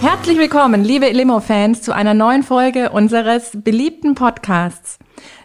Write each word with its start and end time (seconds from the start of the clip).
Herzlich 0.00 0.38
willkommen, 0.38 0.82
liebe 0.82 1.10
Limo-Fans, 1.10 1.82
zu 1.82 1.94
einer 1.94 2.14
neuen 2.14 2.42
Folge 2.42 2.88
unseres 2.88 3.50
beliebten 3.52 4.14
Podcasts. 4.14 4.98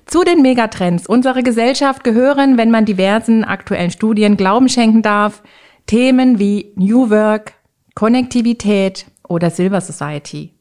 Zu 0.06 0.24
den 0.24 0.42
Megatrends 0.42 1.08
unserer 1.08 1.44
Gesellschaft 1.44 2.06
gehören, 2.06 2.58
wenn 2.58 2.72
man 2.72 2.86
diversen 2.86 3.44
aktuellen 3.44 3.92
Studien 3.92 4.38
Glauben 4.38 4.70
schenken 4.70 5.02
darf, 5.02 5.44
Themen 5.88 6.40
wie 6.40 6.72
New 6.78 7.10
Work, 7.10 7.56
Konnektivität 7.96 9.08
oder 9.28 9.50
Silver 9.50 9.82
Society. 9.82 10.54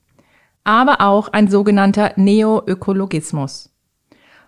Aber 0.65 1.01
auch 1.01 1.29
ein 1.29 1.47
sogenannter 1.47 2.15
Neoökologismus. 2.17 3.71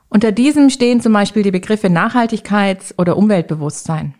Unter 0.09 0.33
diesem 0.33 0.71
stehen 0.71 1.01
zum 1.01 1.13
Beispiel 1.13 1.45
die 1.45 1.53
Begriffe 1.53 1.87
Nachhaltigkeits- 1.87 2.95
oder 2.99 3.17
Umweltbewusstsein. 3.17 4.17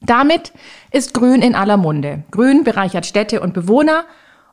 Damit 0.00 0.52
ist 0.92 1.14
Grün 1.14 1.42
in 1.42 1.56
aller 1.56 1.78
Munde. 1.78 2.22
Grün 2.30 2.62
bereichert 2.62 3.06
Städte 3.06 3.40
und 3.40 3.54
Bewohner 3.54 4.04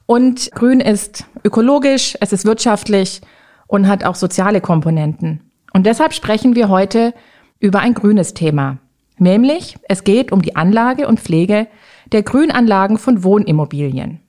und 0.06 0.52
Grün 0.52 0.80
ist 0.80 1.25
ökologisch, 1.44 2.17
es 2.22 2.34
ist 2.34 2.45
wirtschaftlich 2.45 3.22
und 3.67 3.88
hat 3.88 4.03
auch 4.03 4.16
soziale 4.16 4.61
Komponenten. 4.61 5.52
Und 5.73 5.86
deshalb 5.86 6.14
sprechen 6.14 6.56
wir 6.56 6.70
heute 6.70 7.14
über 7.59 7.80
ein 7.80 7.94
grünes 7.94 8.33
Thema. 8.33 8.78
Nämlich, 9.17 9.78
es 9.88 10.03
geht 10.03 10.31
um 10.31 10.42
die 10.42 10.56
Anlage 10.56 11.08
und 11.08 11.20
Pflege 11.20 11.67
der 12.11 12.23
Grünanlagen 12.23 12.98
von 12.98 13.23
Wohnimmobilien. 13.23 14.20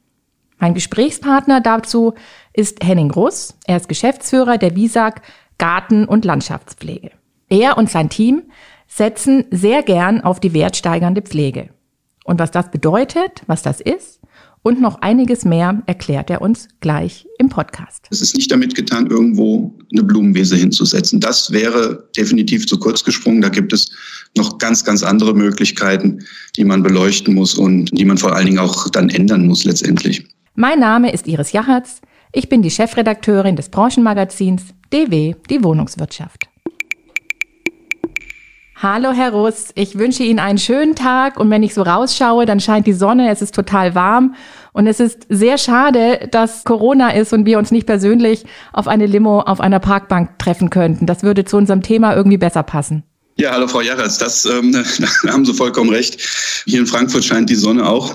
Mein 0.59 0.75
Gesprächspartner 0.75 1.61
dazu 1.61 2.15
ist 2.53 2.83
Henning 2.83 3.11
Russ. 3.11 3.59
Er 3.67 3.77
ist 3.77 3.89
Geschäftsführer 3.89 4.57
der 4.57 4.75
WISAG 4.75 5.21
Garten- 5.59 6.07
und 6.07 6.25
Landschaftspflege. 6.25 7.11
Er 7.49 7.77
und 7.77 7.91
sein 7.91 8.09
Team 8.09 8.45
setzen 8.89 9.45
sehr 9.51 9.83
gern 9.83 10.23
auf 10.23 10.41
die 10.41 10.55
wertsteigernde 10.55 11.23
Pflege. 11.23 11.71
Und 12.25 12.41
was 12.41 12.51
das 12.51 12.71
bedeutet, 12.71 13.43
was 13.47 13.63
das 13.63 13.81
ist 13.81 14.21
und 14.67 14.81
noch 14.81 15.01
einiges 15.01 15.45
mehr 15.45 15.81
erklärt 15.87 16.29
er 16.29 16.43
uns 16.43 16.67
gleich 16.81 17.25
im 17.39 17.49
Podcast. 17.49 18.09
Es 18.11 18.21
ist 18.21 18.35
nicht 18.35 18.51
damit 18.51 18.75
getan, 18.75 19.07
irgendwo 19.07 19.73
eine 19.93 20.03
Blumenwiese 20.03 20.57
hinzusetzen. 20.57 21.21
Das 21.21 21.53
wäre 21.53 22.09
definitiv 22.17 22.67
zu 22.67 22.77
kurz 22.81 23.05
gesprungen. 23.05 23.41
Da 23.41 23.49
gibt 23.49 23.73
es 23.73 23.93
noch 24.37 24.59
ganz, 24.59 24.85
ganz 24.85 25.05
andere 25.05 25.35
Möglichkeiten, 25.35 26.25
die 26.57 26.65
man 26.65 26.83
beleuchten 26.83 27.33
muss 27.33 27.55
und 27.55 27.97
die 27.97 28.05
man 28.05 28.19
vor 28.19 28.35
allen 28.35 28.47
Dingen 28.47 28.59
auch 28.59 28.91
dann 28.91 29.09
ändern 29.09 29.47
muss 29.47 29.63
letztendlich. 29.63 30.27
Mein 30.57 30.81
Name 30.81 31.13
ist 31.13 31.29
Iris 31.29 31.53
Jachertz. 31.53 32.01
Ich 32.33 32.49
bin 32.49 32.63
die 32.63 32.73
Chefredakteurin 32.73 33.55
des 33.55 33.69
Branchenmagazins 33.69 34.63
DW, 34.93 35.37
die 35.49 35.63
Wohnungswirtschaft. 35.63 36.49
Hallo 38.83 39.13
Herr 39.13 39.31
Russ, 39.31 39.69
ich 39.75 39.97
wünsche 39.97 40.23
Ihnen 40.23 40.39
einen 40.39 40.59
schönen 40.59 40.95
Tag 40.95 41.41
und 41.41 41.49
wenn 41.49 41.63
ich 41.63 41.73
so 41.73 41.81
rausschaue, 41.81 42.45
dann 42.45 42.61
scheint 42.61 42.87
die 42.87 42.93
Sonne, 42.93 43.31
es 43.31 43.41
ist 43.41 43.55
total 43.55 43.95
warm 43.95 44.35
und 44.75 44.87
es 44.87 45.01
ist 45.01 45.27
sehr 45.31 45.57
schade, 45.57 46.29
dass 46.31 46.63
Corona 46.65 47.15
ist 47.15 47.33
und 47.33 47.47
wir 47.47 47.57
uns 47.57 47.71
nicht 47.71 47.87
persönlich 47.87 48.45
auf 48.75 48.87
eine 48.87 49.07
Limo 49.07 49.41
auf 49.41 49.61
einer 49.61 49.81
Parkbank 49.81 50.39
treffen 50.39 50.69
könnten. 50.69 51.07
Das 51.07 51.23
würde 51.23 51.47
zu 51.47 51.57
unserem 51.57 51.83
Thema 51.83 52.15
irgendwie 52.15 52.37
besser 52.37 52.63
passen. 52.63 53.03
Ja, 53.37 53.53
hallo 53.53 53.67
Frau 53.67 53.81
Jarretz, 53.81 54.19
das 54.19 54.45
ähm, 54.45 54.73
da 55.23 55.33
haben 55.33 55.47
Sie 55.47 55.55
vollkommen 55.55 55.89
recht. 55.89 56.21
Hier 56.67 56.79
in 56.79 56.87
Frankfurt 56.87 57.25
scheint 57.25 57.49
die 57.49 57.55
Sonne 57.55 57.89
auch. 57.89 58.15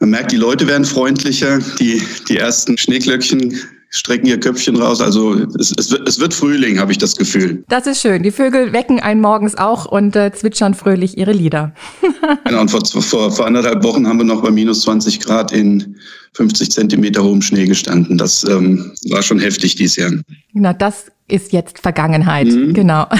Man 0.00 0.10
merkt, 0.10 0.32
die 0.32 0.36
Leute 0.36 0.68
werden 0.68 0.84
freundlicher, 0.84 1.60
die, 1.80 2.02
die 2.28 2.36
ersten 2.36 2.76
Schneeglöckchen 2.76 3.58
strecken 3.90 4.26
ihr 4.26 4.40
Köpfchen 4.40 4.76
raus. 4.76 5.00
Also 5.00 5.34
es, 5.58 5.72
es, 5.76 5.90
wird, 5.90 6.08
es 6.08 6.18
wird 6.18 6.34
Frühling, 6.34 6.78
habe 6.78 6.92
ich 6.92 6.98
das 6.98 7.16
Gefühl. 7.16 7.64
Das 7.68 7.86
ist 7.86 8.00
schön. 8.00 8.22
Die 8.22 8.30
Vögel 8.30 8.72
wecken 8.72 9.00
einen 9.00 9.20
morgens 9.20 9.56
auch 9.56 9.86
und 9.86 10.16
äh, 10.16 10.32
zwitschern 10.32 10.74
fröhlich 10.74 11.16
ihre 11.16 11.32
Lieder. 11.32 11.72
genau, 12.44 12.60
und 12.60 12.70
vor, 12.70 12.84
vor, 12.84 13.30
vor 13.30 13.46
anderthalb 13.46 13.82
Wochen 13.84 14.06
haben 14.06 14.18
wir 14.18 14.24
noch 14.24 14.42
bei 14.42 14.50
minus 14.50 14.82
20 14.82 15.20
Grad 15.20 15.52
in 15.52 15.96
50 16.34 16.70
Zentimeter 16.70 17.22
hohem 17.22 17.42
Schnee 17.42 17.66
gestanden. 17.66 18.18
Das 18.18 18.44
ähm, 18.44 18.92
war 19.08 19.22
schon 19.22 19.38
heftig 19.38 19.76
dieses 19.76 19.96
Jahr. 19.96 20.10
Na, 20.52 20.72
das 20.72 21.06
ist 21.28 21.52
jetzt 21.52 21.80
Vergangenheit. 21.80 22.48
Mhm. 22.48 22.74
Genau. 22.74 23.06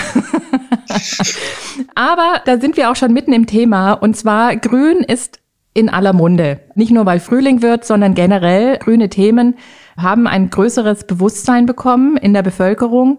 Aber 1.94 2.40
da 2.44 2.60
sind 2.60 2.76
wir 2.76 2.90
auch 2.90 2.96
schon 2.96 3.12
mitten 3.12 3.32
im 3.32 3.46
Thema. 3.46 3.92
Und 3.92 4.16
zwar 4.16 4.56
Grün 4.56 4.98
ist 4.98 5.40
in 5.74 5.88
aller 5.88 6.12
Munde. 6.12 6.60
Nicht 6.74 6.90
nur, 6.90 7.06
weil 7.06 7.20
Frühling 7.20 7.62
wird, 7.62 7.84
sondern 7.84 8.14
generell 8.14 8.78
grüne 8.78 9.08
Themen 9.08 9.54
haben 9.96 10.26
ein 10.26 10.50
größeres 10.50 11.06
Bewusstsein 11.06 11.66
bekommen 11.66 12.16
in 12.16 12.34
der 12.34 12.42
Bevölkerung. 12.42 13.18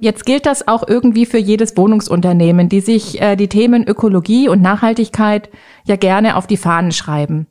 Jetzt 0.00 0.26
gilt 0.26 0.46
das 0.46 0.66
auch 0.66 0.86
irgendwie 0.86 1.26
für 1.26 1.38
jedes 1.38 1.76
Wohnungsunternehmen, 1.76 2.68
die 2.68 2.80
sich 2.80 3.20
äh, 3.20 3.36
die 3.36 3.48
Themen 3.48 3.86
Ökologie 3.86 4.48
und 4.48 4.60
Nachhaltigkeit 4.60 5.48
ja 5.84 5.96
gerne 5.96 6.36
auf 6.36 6.46
die 6.46 6.56
Fahnen 6.56 6.92
schreiben. 6.92 7.46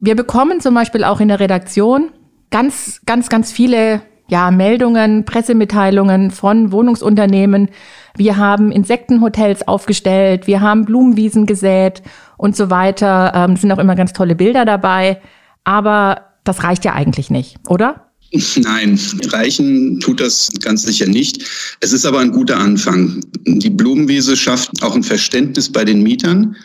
Wir 0.00 0.16
bekommen 0.16 0.60
zum 0.60 0.74
Beispiel 0.74 1.04
auch 1.04 1.20
in 1.20 1.28
der 1.28 1.40
Redaktion 1.40 2.10
ganz, 2.50 3.00
ganz, 3.06 3.28
ganz 3.28 3.52
viele 3.52 4.02
ja, 4.28 4.50
Meldungen, 4.50 5.24
Pressemitteilungen 5.24 6.30
von 6.30 6.70
Wohnungsunternehmen. 6.70 7.70
Wir 8.16 8.36
haben 8.36 8.70
Insektenhotels 8.70 9.66
aufgestellt, 9.66 10.46
wir 10.46 10.60
haben 10.60 10.84
Blumenwiesen 10.84 11.46
gesät 11.46 12.02
und 12.36 12.54
so 12.54 12.70
weiter. 12.70 13.32
Ähm, 13.34 13.56
sind 13.56 13.72
auch 13.72 13.78
immer 13.78 13.94
ganz 13.94 14.12
tolle 14.12 14.34
Bilder 14.34 14.64
dabei. 14.64 15.20
Aber 15.64 16.27
das 16.48 16.64
reicht 16.64 16.84
ja 16.84 16.94
eigentlich 16.94 17.30
nicht, 17.30 17.56
oder? 17.68 18.10
Nein, 18.56 18.98
reichen 19.26 20.00
tut 20.00 20.20
das 20.20 20.50
ganz 20.60 20.82
sicher 20.82 21.06
nicht. 21.06 21.44
Es 21.80 21.92
ist 21.92 22.04
aber 22.04 22.20
ein 22.20 22.32
guter 22.32 22.58
Anfang. 22.58 23.20
Die 23.46 23.70
Blumenwiese 23.70 24.36
schafft 24.36 24.82
auch 24.82 24.94
ein 24.94 25.02
Verständnis 25.02 25.70
bei 25.70 25.84
den 25.84 26.02
Mietern. 26.02 26.56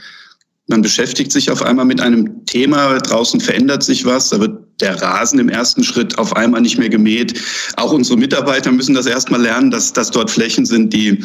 Man 0.68 0.82
beschäftigt 0.82 1.32
sich 1.32 1.52
auf 1.52 1.62
einmal 1.62 1.86
mit 1.86 2.00
einem 2.00 2.46
Thema, 2.46 2.98
draußen 3.00 3.42
verändert 3.42 3.84
sich 3.84 4.06
was, 4.06 4.30
da 4.30 4.40
wird 4.40 4.64
der 4.80 5.02
Rasen 5.02 5.40
im 5.40 5.50
ersten 5.50 5.84
Schritt 5.84 6.18
auf 6.18 6.36
einmal 6.36 6.62
nicht 6.62 6.78
mehr 6.78 6.90
gemäht. 6.90 7.40
Auch 7.76 7.92
unsere 7.92 8.18
Mitarbeiter 8.18 8.72
müssen 8.72 8.96
das 8.96 9.06
erstmal 9.06 9.42
lernen, 9.42 9.72
dass, 9.72 9.94
dass 9.94 10.10
dort 10.10 10.32
Flächen 10.32 10.66
sind, 10.66 10.94
die, 10.94 11.24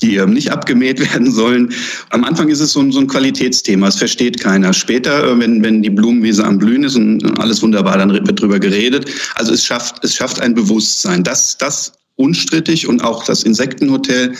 die 0.00 0.16
ähm, 0.16 0.34
nicht 0.34 0.52
abgemäht 0.52 1.00
werden 1.12 1.32
sollen. 1.32 1.72
Am 2.10 2.24
Anfang 2.24 2.48
ist 2.48 2.60
es 2.60 2.72
so 2.72 2.80
ein, 2.80 2.92
so 2.92 3.00
ein 3.00 3.06
Qualitätsthema, 3.06 3.88
es 3.88 3.96
versteht 3.96 4.40
keiner. 4.40 4.72
Später, 4.72 5.24
äh, 5.24 5.38
wenn, 5.38 5.62
wenn 5.62 5.82
die 5.82 5.90
Blumenwiese 5.90 6.44
am 6.44 6.58
Blühen 6.58 6.84
ist 6.84 6.96
und 6.96 7.38
alles 7.40 7.62
wunderbar, 7.62 7.98
dann 7.98 8.12
wird 8.12 8.40
drüber 8.40 8.60
geredet. 8.60 9.10
Also 9.34 9.52
es 9.52 9.64
schafft, 9.64 10.04
es 10.04 10.14
schafft 10.14 10.40
ein 10.40 10.54
Bewusstsein. 10.54 11.24
Das, 11.24 11.56
das 11.58 11.92
unstrittig 12.16 12.88
und 12.88 13.04
auch 13.04 13.24
das 13.24 13.42
Insektenhotel, 13.42 14.34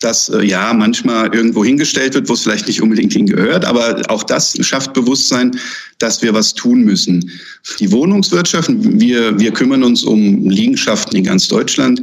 das 0.00 0.28
äh, 0.28 0.44
ja 0.44 0.72
manchmal 0.72 1.34
irgendwo 1.34 1.64
hingestellt 1.64 2.14
wird, 2.14 2.28
wo 2.28 2.34
es 2.34 2.42
vielleicht 2.42 2.68
nicht 2.68 2.80
unbedingt 2.80 3.12
hingehört, 3.12 3.64
aber 3.64 4.02
auch 4.08 4.22
das 4.22 4.56
schafft 4.60 4.92
Bewusstsein, 4.92 5.58
dass 5.98 6.22
wir 6.22 6.32
was 6.34 6.54
tun 6.54 6.82
müssen. 6.82 7.30
Die 7.80 7.90
Wohnungswirtschaft, 7.90 8.70
wir, 8.78 9.38
wir 9.38 9.50
kümmern 9.52 9.82
uns 9.82 10.04
um 10.04 10.48
Liegenschaften 10.48 11.16
in 11.16 11.24
ganz 11.24 11.48
Deutschland. 11.48 12.00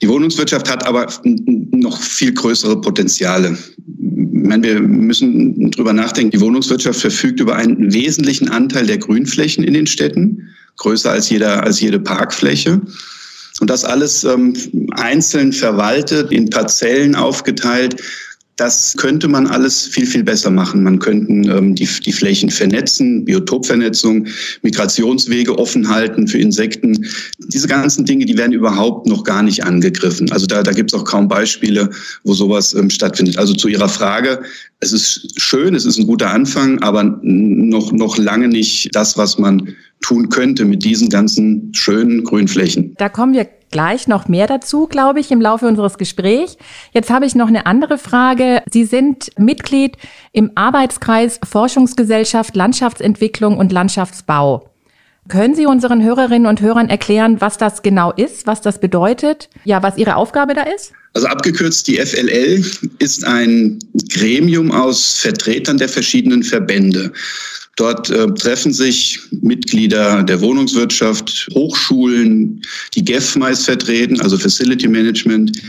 Die 0.00 0.08
Wohnungswirtschaft 0.08 0.70
hat 0.70 0.86
aber 0.86 1.12
noch 1.24 2.00
viel 2.00 2.32
größere 2.32 2.80
Potenziale. 2.80 3.58
Ich 3.76 4.48
meine, 4.48 4.62
wir 4.62 4.80
müssen 4.80 5.70
drüber 5.72 5.92
nachdenken. 5.92 6.30
Die 6.30 6.40
Wohnungswirtschaft 6.40 7.00
verfügt 7.00 7.40
über 7.40 7.56
einen 7.56 7.92
wesentlichen 7.92 8.48
Anteil 8.48 8.86
der 8.86 8.98
Grünflächen 8.98 9.64
in 9.64 9.74
den 9.74 9.86
Städten, 9.86 10.48
größer 10.76 11.10
als 11.10 11.28
jeder, 11.28 11.64
als 11.64 11.80
jede 11.80 11.98
Parkfläche. 11.98 12.80
Und 13.60 13.70
das 13.70 13.84
alles 13.84 14.24
ähm, 14.24 14.54
einzeln 14.92 15.52
verwaltet, 15.52 16.32
in 16.32 16.48
Parzellen 16.48 17.14
aufgeteilt. 17.14 18.00
Das 18.58 18.94
könnte 18.96 19.28
man 19.28 19.46
alles 19.46 19.86
viel, 19.86 20.04
viel 20.04 20.24
besser 20.24 20.50
machen. 20.50 20.82
Man 20.82 20.98
könnte 20.98 21.32
ähm, 21.32 21.76
die, 21.76 21.88
die 22.04 22.12
Flächen 22.12 22.50
vernetzen, 22.50 23.24
Biotopvernetzung, 23.24 24.26
Migrationswege 24.62 25.56
offen 25.56 25.88
halten 25.88 26.26
für 26.26 26.38
Insekten. 26.38 27.06
Diese 27.38 27.68
ganzen 27.68 28.04
Dinge, 28.04 28.26
die 28.26 28.36
werden 28.36 28.52
überhaupt 28.52 29.06
noch 29.06 29.22
gar 29.22 29.44
nicht 29.44 29.62
angegriffen. 29.62 30.32
Also 30.32 30.46
da, 30.46 30.64
da 30.64 30.72
gibt 30.72 30.92
es 30.92 30.98
auch 30.98 31.04
kaum 31.04 31.28
Beispiele, 31.28 31.90
wo 32.24 32.34
sowas 32.34 32.74
ähm, 32.74 32.90
stattfindet. 32.90 33.38
Also 33.38 33.54
zu 33.54 33.68
Ihrer 33.68 33.88
Frage, 33.88 34.42
es 34.80 34.92
ist 34.92 35.40
schön, 35.40 35.76
es 35.76 35.84
ist 35.84 35.98
ein 35.98 36.08
guter 36.08 36.30
Anfang, 36.30 36.80
aber 36.80 37.04
noch, 37.22 37.92
noch 37.92 38.18
lange 38.18 38.48
nicht 38.48 38.92
das, 38.92 39.16
was 39.16 39.38
man 39.38 39.76
tun 40.00 40.30
könnte 40.30 40.64
mit 40.64 40.82
diesen 40.82 41.08
ganzen 41.08 41.72
schönen 41.74 42.24
Grünflächen. 42.24 42.94
Da 42.98 43.08
kommen 43.08 43.34
wir 43.34 43.46
gleich 43.70 44.08
noch 44.08 44.28
mehr 44.28 44.46
dazu, 44.46 44.86
glaube 44.86 45.20
ich, 45.20 45.30
im 45.30 45.40
Laufe 45.40 45.66
unseres 45.66 45.98
Gesprächs. 45.98 46.56
Jetzt 46.92 47.10
habe 47.10 47.26
ich 47.26 47.34
noch 47.34 47.48
eine 47.48 47.66
andere 47.66 47.98
Frage. 47.98 48.62
Sie 48.70 48.84
sind 48.84 49.30
Mitglied 49.38 49.96
im 50.32 50.52
Arbeitskreis 50.54 51.40
Forschungsgesellschaft 51.48 52.56
Landschaftsentwicklung 52.56 53.58
und 53.58 53.72
Landschaftsbau. 53.72 54.70
Können 55.28 55.54
Sie 55.54 55.66
unseren 55.66 56.02
Hörerinnen 56.02 56.46
und 56.46 56.62
Hörern 56.62 56.88
erklären, 56.88 57.40
was 57.40 57.58
das 57.58 57.82
genau 57.82 58.12
ist, 58.12 58.46
was 58.46 58.62
das 58.62 58.80
bedeutet, 58.80 59.50
ja, 59.64 59.82
was 59.82 59.98
Ihre 59.98 60.16
Aufgabe 60.16 60.54
da 60.54 60.62
ist? 60.62 60.92
Also 61.12 61.26
abgekürzt, 61.26 61.86
die 61.86 61.96
FLL 61.96 62.64
ist 62.98 63.26
ein 63.26 63.78
Gremium 64.10 64.70
aus 64.70 65.18
Vertretern 65.18 65.76
der 65.76 65.88
verschiedenen 65.88 66.42
Verbände. 66.42 67.12
Dort 67.78 68.10
äh, 68.10 68.26
treffen 68.34 68.72
sich 68.72 69.20
Mitglieder 69.40 70.24
der 70.24 70.40
Wohnungswirtschaft, 70.40 71.48
Hochschulen, 71.54 72.60
die 72.96 73.04
GEF 73.04 73.36
meist 73.36 73.66
vertreten, 73.66 74.20
also 74.20 74.36
Facility 74.36 74.88
Management, 74.88 75.62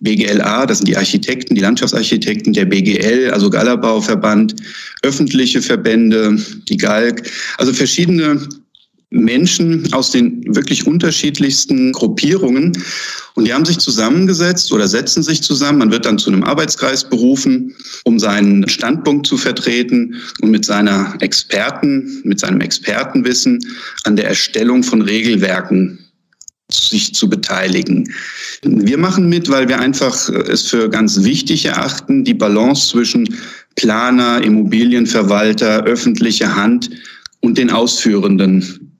BGLA, 0.00 0.66
das 0.66 0.78
sind 0.78 0.88
die 0.88 0.96
Architekten, 0.96 1.54
die 1.54 1.60
Landschaftsarchitekten, 1.60 2.52
der 2.52 2.64
BGL, 2.64 3.30
also 3.30 3.48
Gallerbauverband, 3.48 4.56
öffentliche 5.02 5.62
Verbände, 5.62 6.36
die 6.68 6.76
GALG, 6.76 7.22
also 7.58 7.72
verschiedene 7.72 8.40
Menschen 9.12 9.92
aus 9.92 10.10
den 10.10 10.42
wirklich 10.54 10.86
unterschiedlichsten 10.86 11.92
Gruppierungen. 11.92 12.72
Und 13.34 13.46
die 13.46 13.54
haben 13.54 13.64
sich 13.64 13.78
zusammengesetzt 13.78 14.72
oder 14.72 14.88
setzen 14.88 15.22
sich 15.22 15.42
zusammen. 15.42 15.78
Man 15.78 15.92
wird 15.92 16.06
dann 16.06 16.18
zu 16.18 16.30
einem 16.30 16.42
Arbeitskreis 16.42 17.08
berufen, 17.08 17.74
um 18.04 18.18
seinen 18.18 18.68
Standpunkt 18.68 19.26
zu 19.26 19.36
vertreten 19.36 20.16
und 20.40 20.50
mit 20.50 20.64
seiner 20.64 21.14
Experten, 21.20 22.22
mit 22.24 22.40
seinem 22.40 22.60
Expertenwissen 22.60 23.64
an 24.04 24.16
der 24.16 24.26
Erstellung 24.26 24.82
von 24.82 25.02
Regelwerken 25.02 25.98
sich 26.70 27.14
zu 27.14 27.28
beteiligen. 27.28 28.10
Wir 28.62 28.96
machen 28.96 29.28
mit, 29.28 29.50
weil 29.50 29.68
wir 29.68 29.78
einfach 29.78 30.28
es 30.28 30.62
für 30.62 30.88
ganz 30.88 31.22
wichtig 31.22 31.66
erachten, 31.66 32.24
die 32.24 32.34
Balance 32.34 32.88
zwischen 32.88 33.28
Planer, 33.76 34.42
Immobilienverwalter, 34.42 35.84
öffentliche 35.84 36.54
Hand 36.54 36.90
und 37.40 37.58
den 37.58 37.70
Ausführenden 37.70 38.91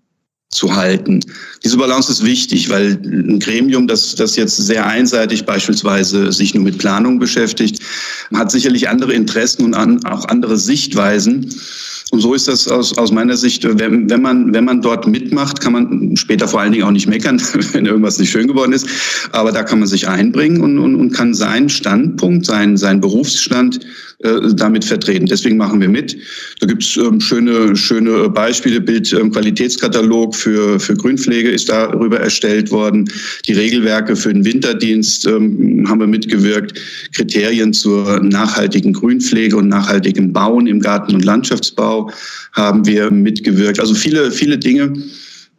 zu 0.53 0.77
halten. 0.77 1.21
Diese 1.65 1.79
Balance 1.79 2.13
ist 2.13 2.25
wichtig, 2.25 2.69
weil 2.69 2.99
ein 3.05 3.41
Gremium, 3.41 3.89
das, 3.89 4.15
das 4.15 4.37
jetzt 4.37 4.57
sehr 4.57 4.87
einseitig 4.87 5.45
beispielsweise 5.45 6.31
sich 6.31 6.55
nur 6.55 6.63
mit 6.63 6.79
Planung 6.79 7.19
beschäftigt, 7.19 7.81
hat 8.35 8.51
sicherlich 8.51 8.89
andere 8.89 9.15
Interessen 9.15 9.65
und 9.65 9.75
an, 9.75 10.05
auch 10.05 10.29
andere 10.29 10.59
Sichtweisen. 10.59 11.53
Und 12.13 12.21
so 12.21 12.35
ist 12.35 12.47
das 12.47 12.69
aus, 12.69 12.97
aus 12.99 13.11
meiner 13.11 13.39
Sicht, 13.39 13.65
wenn, 13.65 14.11
wenn, 14.11 14.21
man, 14.21 14.53
wenn 14.53 14.67
man 14.67 14.83
dort 14.83 15.07
mitmacht, 15.07 15.63
kann 15.63 15.73
man 15.73 16.15
später 16.15 16.47
vor 16.47 16.61
allen 16.61 16.73
Dingen 16.73 16.85
auch 16.85 16.91
nicht 16.91 17.09
meckern, 17.09 17.41
wenn 17.73 17.87
irgendwas 17.87 18.19
nicht 18.19 18.31
schön 18.31 18.49
geworden 18.49 18.75
ist. 18.75 18.87
Aber 19.33 19.51
da 19.51 19.63
kann 19.63 19.79
man 19.79 19.89
sich 19.89 20.07
einbringen 20.07 20.61
und, 20.61 20.79
und, 20.79 20.95
und 20.95 21.13
kann 21.15 21.33
seinen 21.33 21.71
Standpunkt, 21.71 22.45
seinen, 22.45 22.77
seinen 22.77 23.01
Berufsstand 23.01 23.81
äh, 24.23 24.55
damit 24.55 24.85
vertreten. 24.85 25.27
Deswegen 25.27 25.57
machen 25.57 25.81
wir 25.81 25.89
mit. 25.89 26.17
Da 26.61 26.67
gibt's 26.67 26.97
ähm, 26.97 27.19
schöne, 27.19 27.75
schöne 27.75 28.29
Beispiele. 28.29 28.81
Bildqualitätskatalog 28.81 30.35
ähm, 30.35 30.39
für, 30.39 30.81
für 30.81 30.95
Grünpflege 30.95 31.51
ist 31.51 31.69
darüber 31.69 32.21
erstellt 32.21 32.71
worden. 32.71 33.11
Die 33.47 33.53
Regelwerke 33.53 34.15
für 34.15 34.33
den 34.33 34.45
Winterdienst 34.45 35.27
ähm, 35.27 35.87
haben 35.89 35.99
wir 35.99 36.07
mitgewirkt. 36.07 36.79
Kriterien 37.13 37.73
zur 37.73 38.21
nachhaltigen 38.21 38.93
Grünpflege 38.93 39.57
und 39.57 39.69
nachhaltigem 39.69 40.33
Bauen 40.33 40.67
im 40.67 40.81
Garten- 40.81 41.15
und 41.15 41.25
Landschaftsbau 41.25 42.02
haben 42.53 42.87
wir 42.87 43.11
mitgewirkt. 43.11 43.81
Also 43.81 43.95
viele, 43.95 44.31
viele 44.31 44.59
Dinge, 44.59 44.93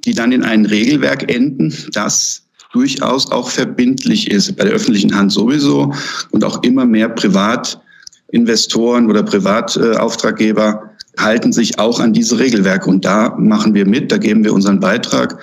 die 0.06 0.14
dann 0.14 0.32
in 0.32 0.44
ein 0.44 0.66
Regelwerk 0.66 1.32
enden, 1.32 1.74
das 1.92 2.44
durchaus 2.74 3.32
auch 3.32 3.50
verbindlich 3.50 4.32
ist, 4.32 4.56
bei 4.58 4.66
der 4.66 4.74
öffentlichen 4.74 5.16
Hand 5.16 5.32
sowieso 5.32 5.94
und 6.32 6.44
auch 6.44 6.62
immer 6.64 6.86
mehr 6.86 7.10
Privatinvestoren 7.10 9.10
oder 9.10 9.24
Privatauftraggeber 9.24 10.94
halten 11.18 11.54
sich 11.54 11.80
auch 11.80 12.00
an 12.00 12.14
diese 12.14 12.40
Regelwerke. 12.40 12.90
Und 12.90 13.06
da 13.06 13.36
machen 13.38 13.74
wir 13.74 13.86
mit, 13.86 14.12
da 14.12 14.18
geben 14.18 14.44
wir 14.44 14.54
unseren 14.54 14.80
Beitrag. 14.80 15.40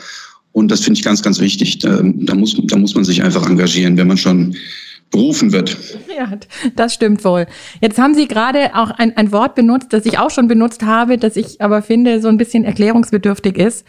Und 0.53 0.71
das 0.71 0.81
finde 0.81 0.99
ich 0.99 1.05
ganz, 1.05 1.23
ganz 1.23 1.41
wichtig. 1.41 1.79
Da, 1.79 2.03
muss, 2.35 2.57
da 2.65 2.77
muss 2.77 2.95
man 2.95 3.05
sich 3.05 3.23
einfach 3.23 3.49
engagieren, 3.49 3.97
wenn 3.97 4.09
man 4.09 4.17
schon 4.17 4.57
berufen 5.11 5.53
wird. 5.53 5.77
Ja, 6.17 6.31
das 6.77 6.95
stimmt 6.95 7.25
wohl. 7.25 7.47
Jetzt 7.81 7.99
haben 7.99 8.15
Sie 8.15 8.29
gerade 8.29 8.75
auch 8.75 8.91
ein, 8.91 9.17
ein 9.17 9.33
Wort 9.33 9.55
benutzt, 9.55 9.93
das 9.93 10.07
ich 10.07 10.19
auch 10.19 10.31
schon 10.31 10.49
benutzt 10.49 10.83
habe, 10.83 11.19
das 11.19 11.37
ich 11.37 11.61
aber 11.61 11.83
finde 11.83 12.21
so 12.21 12.29
ein 12.29 12.37
bisschen 12.37 12.65
erklärungsbedürftig 12.65 13.57
ist. 13.57 13.87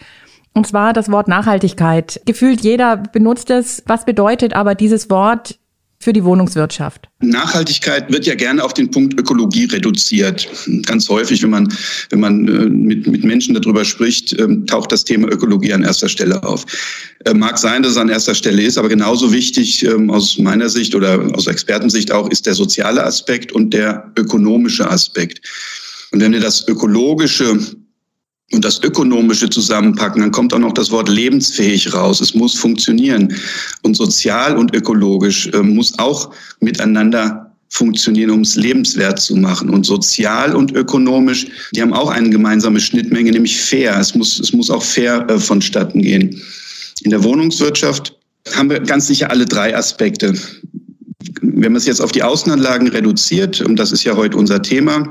Und 0.53 0.67
zwar 0.67 0.93
das 0.93 1.11
Wort 1.11 1.27
Nachhaltigkeit. 1.27 2.21
Gefühlt 2.25 2.61
jeder 2.61 2.97
benutzt 2.97 3.49
es. 3.49 3.83
Was 3.85 4.05
bedeutet 4.05 4.53
aber 4.53 4.75
dieses 4.75 5.09
Wort 5.09 5.59
für 6.01 6.13
die 6.13 6.23
Wohnungswirtschaft? 6.23 7.07
Nachhaltigkeit 7.21 8.11
wird 8.11 8.25
ja 8.25 8.35
gerne 8.35 8.63
auf 8.63 8.73
den 8.73 8.89
Punkt 8.89 9.19
Ökologie 9.19 9.65
reduziert. 9.65 10.47
Ganz 10.85 11.07
häufig, 11.07 11.43
wenn 11.43 11.51
man, 11.51 11.73
wenn 12.09 12.19
man 12.19 12.47
äh, 12.47 12.65
mit, 12.69 13.07
mit 13.07 13.23
Menschen 13.23 13.53
darüber 13.53 13.85
spricht, 13.85 14.37
ähm, 14.39 14.65
taucht 14.65 14.91
das 14.91 15.05
Thema 15.05 15.27
Ökologie 15.29 15.73
an 15.73 15.83
erster 15.83 16.09
Stelle 16.09 16.43
auf. 16.43 16.65
Äh, 17.25 17.33
mag 17.33 17.57
sein, 17.57 17.83
dass 17.83 17.93
es 17.93 17.97
an 17.97 18.09
erster 18.09 18.35
Stelle 18.35 18.63
ist, 18.63 18.77
aber 18.77 18.89
genauso 18.89 19.31
wichtig 19.31 19.85
ähm, 19.85 20.09
aus 20.09 20.37
meiner 20.39 20.69
Sicht 20.69 20.95
oder 20.95 21.33
aus 21.35 21.47
Expertensicht 21.47 22.11
auch 22.11 22.29
ist 22.29 22.47
der 22.47 22.55
soziale 22.55 23.03
Aspekt 23.03 23.51
und 23.51 23.71
der 23.73 24.11
ökonomische 24.17 24.89
Aspekt. 24.89 25.41
Und 26.11 26.19
wenn 26.19 26.33
wir 26.33 26.41
das 26.41 26.67
ökologische 26.67 27.59
und 28.51 28.65
das 28.65 28.83
Ökonomische 28.83 29.49
zusammenpacken, 29.49 30.21
dann 30.21 30.31
kommt 30.31 30.53
auch 30.53 30.59
noch 30.59 30.73
das 30.73 30.91
Wort 30.91 31.09
lebensfähig 31.09 31.93
raus. 31.93 32.21
Es 32.21 32.33
muss 32.33 32.53
funktionieren. 32.55 33.33
Und 33.81 33.95
sozial 33.95 34.57
und 34.57 34.75
ökologisch 34.75 35.47
äh, 35.47 35.61
muss 35.61 35.97
auch 35.99 36.31
miteinander 36.59 37.51
funktionieren, 37.69 38.31
um 38.31 38.41
es 38.41 38.55
lebenswert 38.55 39.19
zu 39.19 39.35
machen. 39.37 39.69
Und 39.69 39.85
sozial 39.85 40.55
und 40.55 40.73
ökonomisch, 40.73 41.47
die 41.73 41.81
haben 41.81 41.93
auch 41.93 42.09
eine 42.09 42.29
gemeinsame 42.29 42.81
Schnittmenge, 42.81 43.31
nämlich 43.31 43.59
fair. 43.59 43.97
Es 43.97 44.13
muss, 44.13 44.39
es 44.39 44.51
muss 44.51 44.69
auch 44.69 44.83
fair 44.83 45.25
äh, 45.29 45.39
vonstatten 45.39 46.01
gehen. 46.01 46.41
In 47.03 47.11
der 47.11 47.23
Wohnungswirtschaft 47.23 48.13
haben 48.53 48.69
wir 48.69 48.79
ganz 48.81 49.07
sicher 49.07 49.31
alle 49.31 49.45
drei 49.45 49.75
Aspekte. 49.75 50.33
Wenn 51.41 51.71
man 51.71 51.77
es 51.77 51.85
jetzt 51.85 52.01
auf 52.01 52.11
die 52.11 52.23
Außenanlagen 52.23 52.89
reduziert, 52.89 53.61
und 53.61 53.77
das 53.77 53.91
ist 53.91 54.03
ja 54.03 54.15
heute 54.15 54.35
unser 54.35 54.61
Thema, 54.61 55.07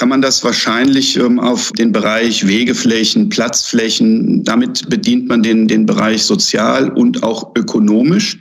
kann 0.00 0.08
man 0.08 0.22
das 0.22 0.42
wahrscheinlich 0.42 1.18
ähm, 1.18 1.38
auf 1.38 1.72
den 1.72 1.92
Bereich 1.92 2.46
Wegeflächen, 2.46 3.28
Platzflächen, 3.28 4.42
damit 4.44 4.88
bedient 4.88 5.28
man 5.28 5.42
den, 5.42 5.68
den 5.68 5.84
Bereich 5.84 6.22
sozial 6.22 6.88
und 6.88 7.22
auch 7.22 7.54
ökonomisch. 7.54 8.38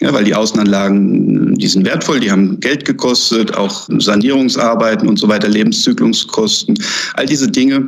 Ja, 0.00 0.12
weil 0.12 0.24
die 0.24 0.34
Außenanlagen, 0.34 1.54
die 1.54 1.68
sind 1.68 1.86
wertvoll, 1.86 2.20
die 2.20 2.30
haben 2.30 2.60
Geld 2.60 2.84
gekostet, 2.84 3.54
auch 3.56 3.88
Sanierungsarbeiten 3.98 5.08
und 5.08 5.18
so 5.18 5.26
weiter, 5.26 5.48
Lebenszykluskosten. 5.48 6.78
All 7.14 7.24
diese 7.24 7.50
Dinge 7.50 7.82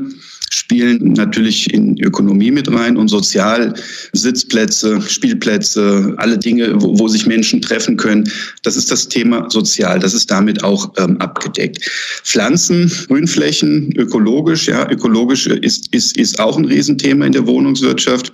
spielen 0.53 1.15
natürlich 1.15 1.73
in 1.73 1.99
Ökonomie 2.03 2.51
mit 2.51 2.71
rein 2.71 2.97
und 2.97 3.09
sozial 3.09 3.75
Sitzplätze, 4.13 5.01
Spielplätze, 5.01 6.15
alle 6.19 6.39
Dinge, 6.39 6.81
wo, 6.81 6.99
wo 6.99 7.09
sich 7.09 7.27
Menschen 7.27 7.63
treffen 7.63 7.97
können. 7.97 8.31
Das 8.63 8.77
ist 8.77 8.91
das 8.91 9.09
Thema 9.09 9.49
sozial. 9.51 9.99
Das 9.99 10.13
ist 10.13 10.31
damit 10.31 10.63
auch 10.63 10.93
ähm, 10.99 11.17
abgedeckt. 11.19 11.83
Pflanzen, 12.25 12.93
Grünflächen, 13.09 13.93
ökologisch, 13.97 14.69
ja, 14.69 14.89
ökologisch 14.91 15.47
ist, 15.47 15.89
ist, 15.95 16.17
ist 16.19 16.39
auch 16.39 16.59
ein 16.59 16.67
Riesenthema 16.67 17.27
in 17.27 17.33
der 17.33 17.47
Wohnungswirtschaft. 17.47 18.33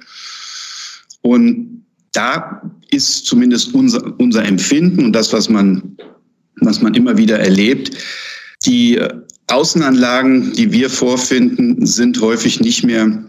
Und 1.23 1.85
da 2.13 2.63
ist 2.91 3.27
zumindest 3.27 3.75
unser, 3.75 4.19
unser 4.19 4.45
Empfinden 4.45 5.05
und 5.05 5.13
das, 5.13 5.33
was 5.33 5.49
man, 5.49 5.97
was 6.57 6.81
man 6.81 6.95
immer 6.95 7.17
wieder 7.17 7.39
erlebt, 7.39 7.93
die 8.67 8.99
Außenanlagen, 9.49 10.53
die 10.53 10.73
wir 10.73 10.91
vorfinden, 10.91 11.85
sind 11.87 12.21
häufig 12.21 12.61
nicht 12.61 12.85
mehr, 12.85 13.23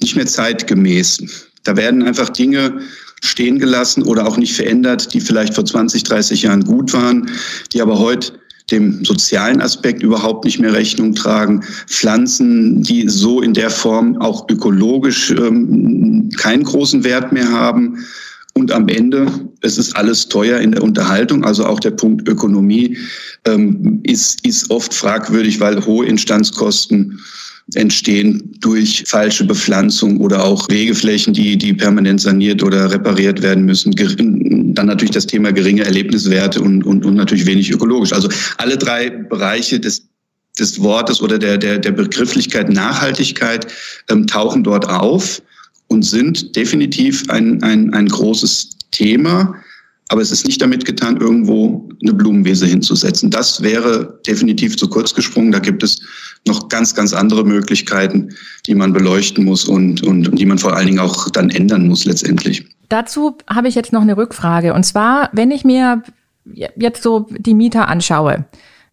nicht 0.00 0.16
mehr 0.16 0.26
zeitgemäß. 0.26 1.50
Da 1.64 1.76
werden 1.76 2.02
einfach 2.02 2.28
Dinge 2.28 2.80
stehen 3.22 3.58
gelassen 3.58 4.02
oder 4.02 4.26
auch 4.26 4.36
nicht 4.36 4.54
verändert, 4.54 5.14
die 5.14 5.20
vielleicht 5.20 5.54
vor 5.54 5.64
20, 5.64 6.02
30 6.02 6.42
Jahren 6.42 6.64
gut 6.64 6.92
waren, 6.92 7.30
die 7.72 7.80
aber 7.80 7.98
heute 7.98 8.32
dem 8.70 9.04
sozialen 9.04 9.60
Aspekt 9.60 10.02
überhaupt 10.02 10.44
nicht 10.44 10.58
mehr 10.58 10.72
Rechnung 10.72 11.14
tragen. 11.14 11.62
Pflanzen, 11.86 12.82
die 12.82 13.08
so 13.08 13.40
in 13.40 13.54
der 13.54 13.70
Form 13.70 14.16
auch 14.18 14.48
ökologisch 14.48 15.30
ähm, 15.30 16.30
keinen 16.36 16.64
großen 16.64 17.04
Wert 17.04 17.32
mehr 17.32 17.50
haben. 17.50 18.04
Und 18.54 18.70
am 18.70 18.88
Ende, 18.88 19.26
es 19.62 19.78
ist 19.78 19.96
alles 19.96 20.28
teuer 20.28 20.60
in 20.60 20.72
der 20.72 20.82
Unterhaltung, 20.82 21.44
also 21.44 21.64
auch 21.64 21.80
der 21.80 21.92
Punkt 21.92 22.28
Ökonomie 22.28 22.98
ähm, 23.46 24.00
ist, 24.02 24.44
ist 24.46 24.70
oft 24.70 24.92
fragwürdig, 24.92 25.58
weil 25.60 25.84
hohe 25.84 26.06
Instanzkosten 26.06 27.18
entstehen 27.74 28.56
durch 28.60 29.04
falsche 29.06 29.44
Bepflanzung 29.44 30.18
oder 30.20 30.44
auch 30.44 30.68
Wegeflächen, 30.68 31.32
die, 31.32 31.56
die 31.56 31.72
permanent 31.72 32.20
saniert 32.20 32.62
oder 32.62 32.90
repariert 32.90 33.40
werden 33.42 33.64
müssen. 33.64 33.94
Dann 34.74 34.86
natürlich 34.86 35.12
das 35.12 35.26
Thema 35.26 35.52
geringe 35.52 35.84
Erlebniswerte 35.84 36.60
und, 36.60 36.84
und, 36.84 37.06
und 37.06 37.14
natürlich 37.14 37.46
wenig 37.46 37.70
ökologisch. 37.70 38.12
Also 38.12 38.28
alle 38.58 38.76
drei 38.76 39.10
Bereiche 39.10 39.80
des, 39.80 40.08
des 40.58 40.82
Wortes 40.82 41.22
oder 41.22 41.38
der, 41.38 41.56
der, 41.56 41.78
der 41.78 41.92
Begrifflichkeit 41.92 42.68
Nachhaltigkeit 42.68 43.66
ähm, 44.10 44.26
tauchen 44.26 44.64
dort 44.64 44.88
auf. 44.88 45.40
Und 45.92 46.02
sind 46.02 46.56
definitiv 46.56 47.28
ein, 47.30 47.62
ein, 47.62 47.92
ein 47.94 48.08
großes 48.08 48.70
Thema. 48.90 49.54
Aber 50.08 50.20
es 50.20 50.30
ist 50.30 50.46
nicht 50.46 50.60
damit 50.60 50.84
getan, 50.84 51.16
irgendwo 51.18 51.88
eine 52.02 52.12
Blumenwiese 52.12 52.66
hinzusetzen. 52.66 53.30
Das 53.30 53.62
wäre 53.62 54.20
definitiv 54.26 54.76
zu 54.76 54.88
kurz 54.88 55.14
gesprungen. 55.14 55.52
Da 55.52 55.58
gibt 55.58 55.82
es 55.82 56.00
noch 56.46 56.68
ganz, 56.68 56.94
ganz 56.94 57.12
andere 57.12 57.44
Möglichkeiten, 57.44 58.30
die 58.66 58.74
man 58.74 58.92
beleuchten 58.92 59.44
muss 59.44 59.64
und, 59.64 60.02
und, 60.02 60.28
und 60.28 60.38
die 60.38 60.44
man 60.44 60.58
vor 60.58 60.76
allen 60.76 60.86
Dingen 60.86 60.98
auch 60.98 61.30
dann 61.30 61.50
ändern 61.50 61.86
muss 61.86 62.04
letztendlich. 62.04 62.66
Dazu 62.88 63.38
habe 63.48 63.68
ich 63.68 63.74
jetzt 63.74 63.92
noch 63.92 64.02
eine 64.02 64.16
Rückfrage. 64.16 64.74
Und 64.74 64.84
zwar, 64.84 65.30
wenn 65.32 65.50
ich 65.50 65.64
mir 65.64 66.02
jetzt 66.44 67.02
so 67.02 67.28
die 67.30 67.54
Mieter 67.54 67.88
anschaue, 67.88 68.44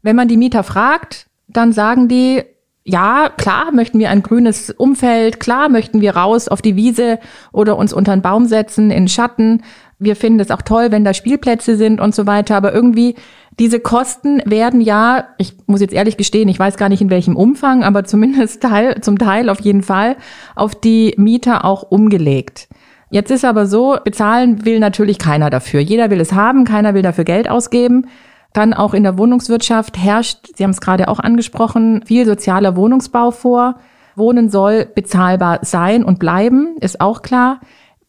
wenn 0.01 0.15
man 0.15 0.27
die 0.27 0.37
Mieter 0.37 0.63
fragt, 0.63 1.25
dann 1.47 1.73
sagen 1.73 2.07
die, 2.07 2.43
ja, 2.89 3.29
klar 3.29 3.71
möchten 3.71 3.99
wir 3.99 4.09
ein 4.09 4.23
grünes 4.23 4.71
Umfeld, 4.71 5.39
klar 5.39 5.69
möchten 5.69 6.01
wir 6.01 6.15
raus 6.15 6.47
auf 6.47 6.61
die 6.61 6.75
Wiese 6.75 7.19
oder 7.51 7.77
uns 7.77 7.93
unter 7.93 8.11
einen 8.11 8.21
Baum 8.21 8.45
setzen, 8.45 8.89
in 8.89 9.07
Schatten. 9.07 9.61
Wir 9.99 10.15
finden 10.15 10.39
es 10.39 10.49
auch 10.49 10.61
toll, 10.61 10.91
wenn 10.91 11.03
da 11.03 11.13
Spielplätze 11.13 11.75
sind 11.75 12.01
und 12.01 12.15
so 12.15 12.25
weiter. 12.25 12.55
Aber 12.55 12.73
irgendwie 12.73 13.15
diese 13.59 13.79
Kosten 13.79 14.41
werden 14.45 14.81
ja, 14.81 15.27
ich 15.37 15.53
muss 15.67 15.81
jetzt 15.81 15.93
ehrlich 15.93 16.17
gestehen, 16.17 16.49
ich 16.49 16.57
weiß 16.57 16.77
gar 16.77 16.89
nicht 16.89 17.01
in 17.01 17.09
welchem 17.09 17.35
Umfang, 17.35 17.83
aber 17.83 18.05
zumindest 18.05 18.63
Teil, 18.63 19.01
zum 19.01 19.19
Teil 19.19 19.49
auf 19.49 19.59
jeden 19.59 19.83
Fall 19.83 20.15
auf 20.55 20.73
die 20.73 21.13
Mieter 21.17 21.65
auch 21.65 21.83
umgelegt. 21.83 22.69
Jetzt 23.11 23.31
ist 23.31 23.45
aber 23.45 23.65
so, 23.65 23.97
bezahlen 24.03 24.65
will 24.65 24.79
natürlich 24.79 25.17
keiner 25.17 25.49
dafür. 25.49 25.79
Jeder 25.79 26.09
will 26.09 26.21
es 26.21 26.33
haben, 26.33 26.63
keiner 26.63 26.93
will 26.93 27.01
dafür 27.01 27.23
Geld 27.23 27.49
ausgeben. 27.49 28.07
Dann 28.53 28.73
auch 28.73 28.93
in 28.93 29.03
der 29.03 29.17
Wohnungswirtschaft 29.17 29.97
herrscht, 29.97 30.47
Sie 30.55 30.63
haben 30.63 30.71
es 30.71 30.81
gerade 30.81 31.07
auch 31.07 31.19
angesprochen, 31.19 32.03
viel 32.05 32.25
sozialer 32.25 32.75
Wohnungsbau 32.75 33.31
vor. 33.31 33.79
Wohnen 34.15 34.49
soll 34.49 34.85
bezahlbar 34.85 35.59
sein 35.61 36.03
und 36.03 36.19
bleiben, 36.19 36.75
ist 36.81 36.99
auch 36.99 37.21
klar. 37.21 37.61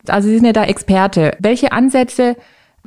Also 0.09 0.29
Sie 0.29 0.35
sind 0.35 0.47
ja 0.47 0.53
da 0.53 0.65
Experte. 0.65 1.37
Welche 1.41 1.73
Ansätze 1.73 2.37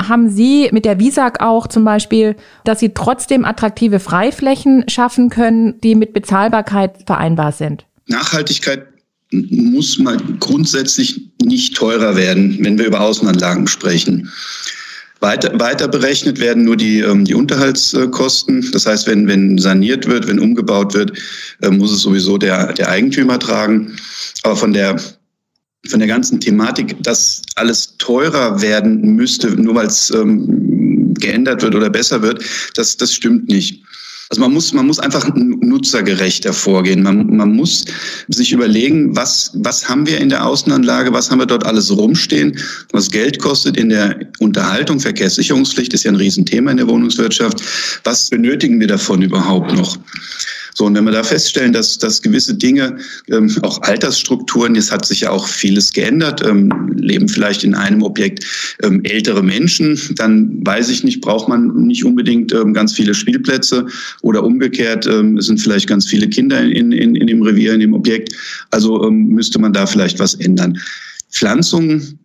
haben 0.01 0.29
Sie 0.29 0.69
mit 0.71 0.85
der 0.85 0.99
Visag 0.99 1.41
auch 1.41 1.67
zum 1.67 1.85
Beispiel, 1.85 2.35
dass 2.63 2.79
Sie 2.79 2.89
trotzdem 2.89 3.45
attraktive 3.45 3.99
Freiflächen 3.99 4.85
schaffen 4.89 5.29
können, 5.29 5.79
die 5.81 5.95
mit 5.95 6.13
Bezahlbarkeit 6.13 7.03
vereinbar 7.05 7.51
sind? 7.51 7.85
Nachhaltigkeit 8.07 8.87
muss 9.31 9.97
mal 9.97 10.17
grundsätzlich 10.39 11.29
nicht 11.41 11.75
teurer 11.75 12.15
werden, 12.15 12.57
wenn 12.61 12.77
wir 12.77 12.85
über 12.85 13.01
Außenanlagen 13.01 13.67
sprechen. 13.67 14.31
Weiter, 15.23 15.57
weiter 15.57 15.87
berechnet 15.87 16.37
werden 16.41 16.65
nur 16.65 16.75
die, 16.75 16.99
ähm, 16.99 17.23
die 17.23 17.33
Unterhaltskosten. 17.33 18.69
Das 18.73 18.85
heißt, 18.85 19.07
wenn, 19.07 19.25
wenn 19.25 19.57
saniert 19.57 20.05
wird, 20.05 20.27
wenn 20.27 20.37
umgebaut 20.37 20.93
wird, 20.93 21.17
äh, 21.61 21.69
muss 21.69 21.93
es 21.93 22.01
sowieso 22.01 22.37
der, 22.37 22.73
der 22.73 22.89
Eigentümer 22.89 23.39
tragen. 23.39 23.95
Aber 24.43 24.57
von 24.57 24.73
der, 24.73 24.99
von 25.87 25.99
der 25.99 26.09
ganzen 26.09 26.41
Thematik, 26.41 27.01
dass 27.01 27.41
alles 27.55 27.95
teurer 27.99 28.61
werden 28.61 29.15
müsste, 29.15 29.47
nur 29.51 29.75
weil 29.75 29.87
es 29.87 30.11
ähm, 30.11 31.13
geändert 31.13 31.61
wird 31.61 31.73
oder 31.73 31.89
besser 31.89 32.21
wird, 32.21 32.43
das, 32.75 32.97
das 32.97 33.13
stimmt 33.13 33.47
nicht. 33.47 33.81
Also 34.29 34.41
man 34.41 34.51
muss, 34.51 34.73
man 34.73 34.87
muss 34.87 34.99
einfach 34.99 35.29
nutzergerechter 35.67 36.53
vorgehen. 36.53 37.03
Man, 37.03 37.35
man 37.35 37.53
muss 37.53 37.85
sich 38.27 38.51
überlegen, 38.51 39.15
was, 39.15 39.51
was 39.53 39.87
haben 39.87 40.05
wir 40.05 40.19
in 40.19 40.29
der 40.29 40.45
Außenanlage, 40.45 41.13
was 41.13 41.29
haben 41.29 41.39
wir 41.39 41.45
dort 41.45 41.65
alles 41.65 41.95
rumstehen, 41.95 42.57
was 42.91 43.09
Geld 43.09 43.39
kostet 43.39 43.77
in 43.77 43.89
der 43.89 44.19
Unterhaltung, 44.39 44.99
Verkehrssicherungspflicht 44.99 45.93
ist 45.93 46.03
ja 46.03 46.11
ein 46.11 46.15
Riesenthema 46.15 46.71
in 46.71 46.77
der 46.77 46.87
Wohnungswirtschaft. 46.87 47.61
Was 48.03 48.29
benötigen 48.29 48.79
wir 48.79 48.87
davon 48.87 49.21
überhaupt 49.21 49.73
noch? 49.73 49.97
So, 50.75 50.85
und 50.85 50.95
wenn 50.95 51.03
wir 51.03 51.11
da 51.11 51.23
feststellen, 51.23 51.73
dass, 51.73 51.97
dass 51.97 52.21
gewisse 52.21 52.55
Dinge, 52.55 52.97
ähm, 53.29 53.55
auch 53.61 53.81
Altersstrukturen, 53.81 54.75
jetzt 54.75 54.91
hat 54.91 55.05
sich 55.05 55.21
ja 55.21 55.29
auch 55.29 55.47
vieles 55.47 55.91
geändert, 55.91 56.43
ähm, 56.45 56.91
leben 56.95 57.27
vielleicht 57.29 57.63
in 57.63 57.75
einem 57.75 58.01
Objekt 58.01 58.45
ähm, 58.81 59.03
ältere 59.03 59.43
Menschen, 59.43 59.99
dann 60.15 60.65
weiß 60.65 60.89
ich 60.89 61.03
nicht, 61.03 61.21
braucht 61.21 61.47
man 61.47 61.87
nicht 61.87 62.03
unbedingt 62.03 62.51
ähm, 62.53 62.73
ganz 62.73 62.93
viele 62.93 63.13
Spielplätze 63.13 63.85
oder 64.21 64.43
umgekehrt, 64.43 65.05
ähm, 65.07 65.37
es 65.37 65.45
sind 65.45 65.59
vielleicht 65.59 65.87
ganz 65.87 66.07
viele 66.07 66.27
Kinder 66.27 66.61
in, 66.61 66.91
in, 66.91 67.15
in 67.15 67.27
dem 67.27 67.41
Revier, 67.41 67.73
in 67.73 67.79
dem 67.79 67.93
Objekt. 67.93 68.33
Also 68.71 69.03
ähm, 69.05 69.27
müsste 69.27 69.59
man 69.59 69.73
da 69.73 69.85
vielleicht 69.85 70.19
was 70.19 70.35
ändern. 70.35 70.79
Pflanzungen 71.31 72.19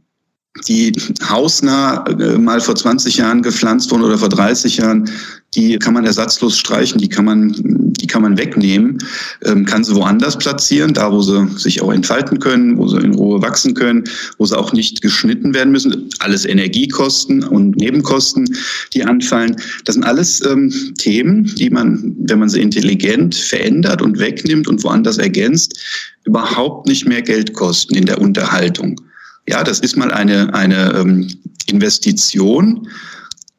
die 0.66 0.92
hausnah 1.28 2.04
äh, 2.06 2.38
mal 2.38 2.60
vor 2.60 2.74
20 2.74 3.18
Jahren 3.18 3.42
gepflanzt 3.42 3.90
wurden 3.90 4.02
oder 4.02 4.18
vor 4.18 4.28
30 4.28 4.78
Jahren, 4.78 5.08
die 5.54 5.78
kann 5.78 5.94
man 5.94 6.04
ersatzlos 6.04 6.58
streichen, 6.58 7.00
die 7.00 7.08
kann 7.08 7.24
man, 7.24 7.54
die 7.56 8.06
kann 8.06 8.22
man 8.22 8.36
wegnehmen, 8.36 8.98
ähm, 9.44 9.64
kann 9.64 9.82
sie 9.82 9.94
woanders 9.94 10.36
platzieren, 10.36 10.92
da 10.92 11.10
wo 11.10 11.22
sie 11.22 11.48
sich 11.56 11.80
auch 11.80 11.92
entfalten 11.92 12.38
können, 12.38 12.76
wo 12.76 12.86
sie 12.86 12.98
in 12.98 13.14
Ruhe 13.14 13.40
wachsen 13.40 13.74
können, 13.74 14.04
wo 14.36 14.44
sie 14.44 14.56
auch 14.56 14.72
nicht 14.72 15.00
geschnitten 15.00 15.54
werden 15.54 15.72
müssen. 15.72 16.10
Alles 16.18 16.44
Energiekosten 16.44 17.42
und 17.44 17.76
Nebenkosten, 17.76 18.46
die 18.92 19.04
anfallen. 19.04 19.56
Das 19.86 19.94
sind 19.94 20.04
alles 20.04 20.44
ähm, 20.44 20.70
Themen, 20.98 21.44
die 21.56 21.70
man, 21.70 22.14
wenn 22.18 22.40
man 22.40 22.50
sie 22.50 22.60
intelligent 22.60 23.34
verändert 23.34 24.02
und 24.02 24.18
wegnimmt 24.18 24.68
und 24.68 24.84
woanders 24.84 25.16
ergänzt, 25.16 25.78
überhaupt 26.24 26.86
nicht 26.86 27.08
mehr 27.08 27.22
Geld 27.22 27.54
kosten 27.54 27.94
in 27.94 28.04
der 28.04 28.20
Unterhaltung. 28.20 29.00
Ja, 29.48 29.64
das 29.64 29.80
ist 29.80 29.96
mal 29.96 30.12
eine, 30.12 30.52
eine 30.52 30.92
ähm, 30.94 31.26
Investition, 31.66 32.86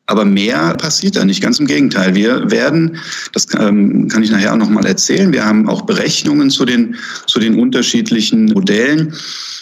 aber 0.09 0.25
mehr 0.25 0.73
passiert 0.75 1.15
da 1.15 1.23
nicht. 1.23 1.41
Ganz 1.41 1.59
im 1.59 1.67
Gegenteil. 1.67 2.15
Wir 2.15 2.49
werden, 2.49 2.97
das 3.33 3.47
ähm, 3.59 4.07
kann 4.07 4.23
ich 4.23 4.31
nachher 4.31 4.53
auch 4.53 4.57
nochmal 4.57 4.85
erzählen, 4.85 5.31
wir 5.31 5.45
haben 5.45 5.69
auch 5.69 5.83
Berechnungen 5.83 6.49
zu 6.49 6.65
den, 6.65 6.95
zu 7.27 7.39
den 7.39 7.59
unterschiedlichen 7.59 8.45
Modellen, 8.45 9.13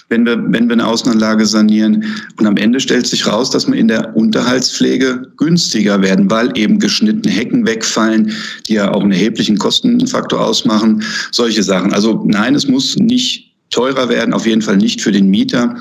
wenn 0.08 0.26
wir, 0.26 0.42
wenn 0.52 0.70
wir 0.70 0.74
eine 0.74 0.88
Außenanlage 0.88 1.46
sanieren. 1.46 2.06
Und 2.40 2.48
am 2.48 2.56
Ende 2.56 2.80
stellt 2.80 3.08
sich 3.08 3.28
raus, 3.28 3.50
dass 3.50 3.68
wir 3.68 3.76
in 3.76 3.90
der 3.90 4.16
Unterhaltspflege 4.16 5.28
günstiger 5.36 6.02
werden, 6.02 6.32
weil 6.32 6.58
eben 6.58 6.80
geschnittene 6.80 7.34
Hecken 7.34 7.68
wegfallen, 7.68 8.32
die 8.68 8.76
ja 8.76 8.94
auch 8.94 9.02
einen 9.02 9.12
erheblichen 9.12 9.58
Kostenfaktor 9.58 10.40
ausmachen. 10.40 11.04
Solche 11.32 11.62
Sachen. 11.62 11.94
Also 11.94 12.24
nein, 12.26 12.56
es 12.56 12.68
muss 12.70 12.96
nicht 12.96 13.54
teurer 13.70 14.08
werden, 14.08 14.34
auf 14.34 14.46
jeden 14.46 14.62
Fall 14.62 14.78
nicht 14.78 15.02
für 15.02 15.12
den 15.12 15.30
Mieter. 15.30 15.76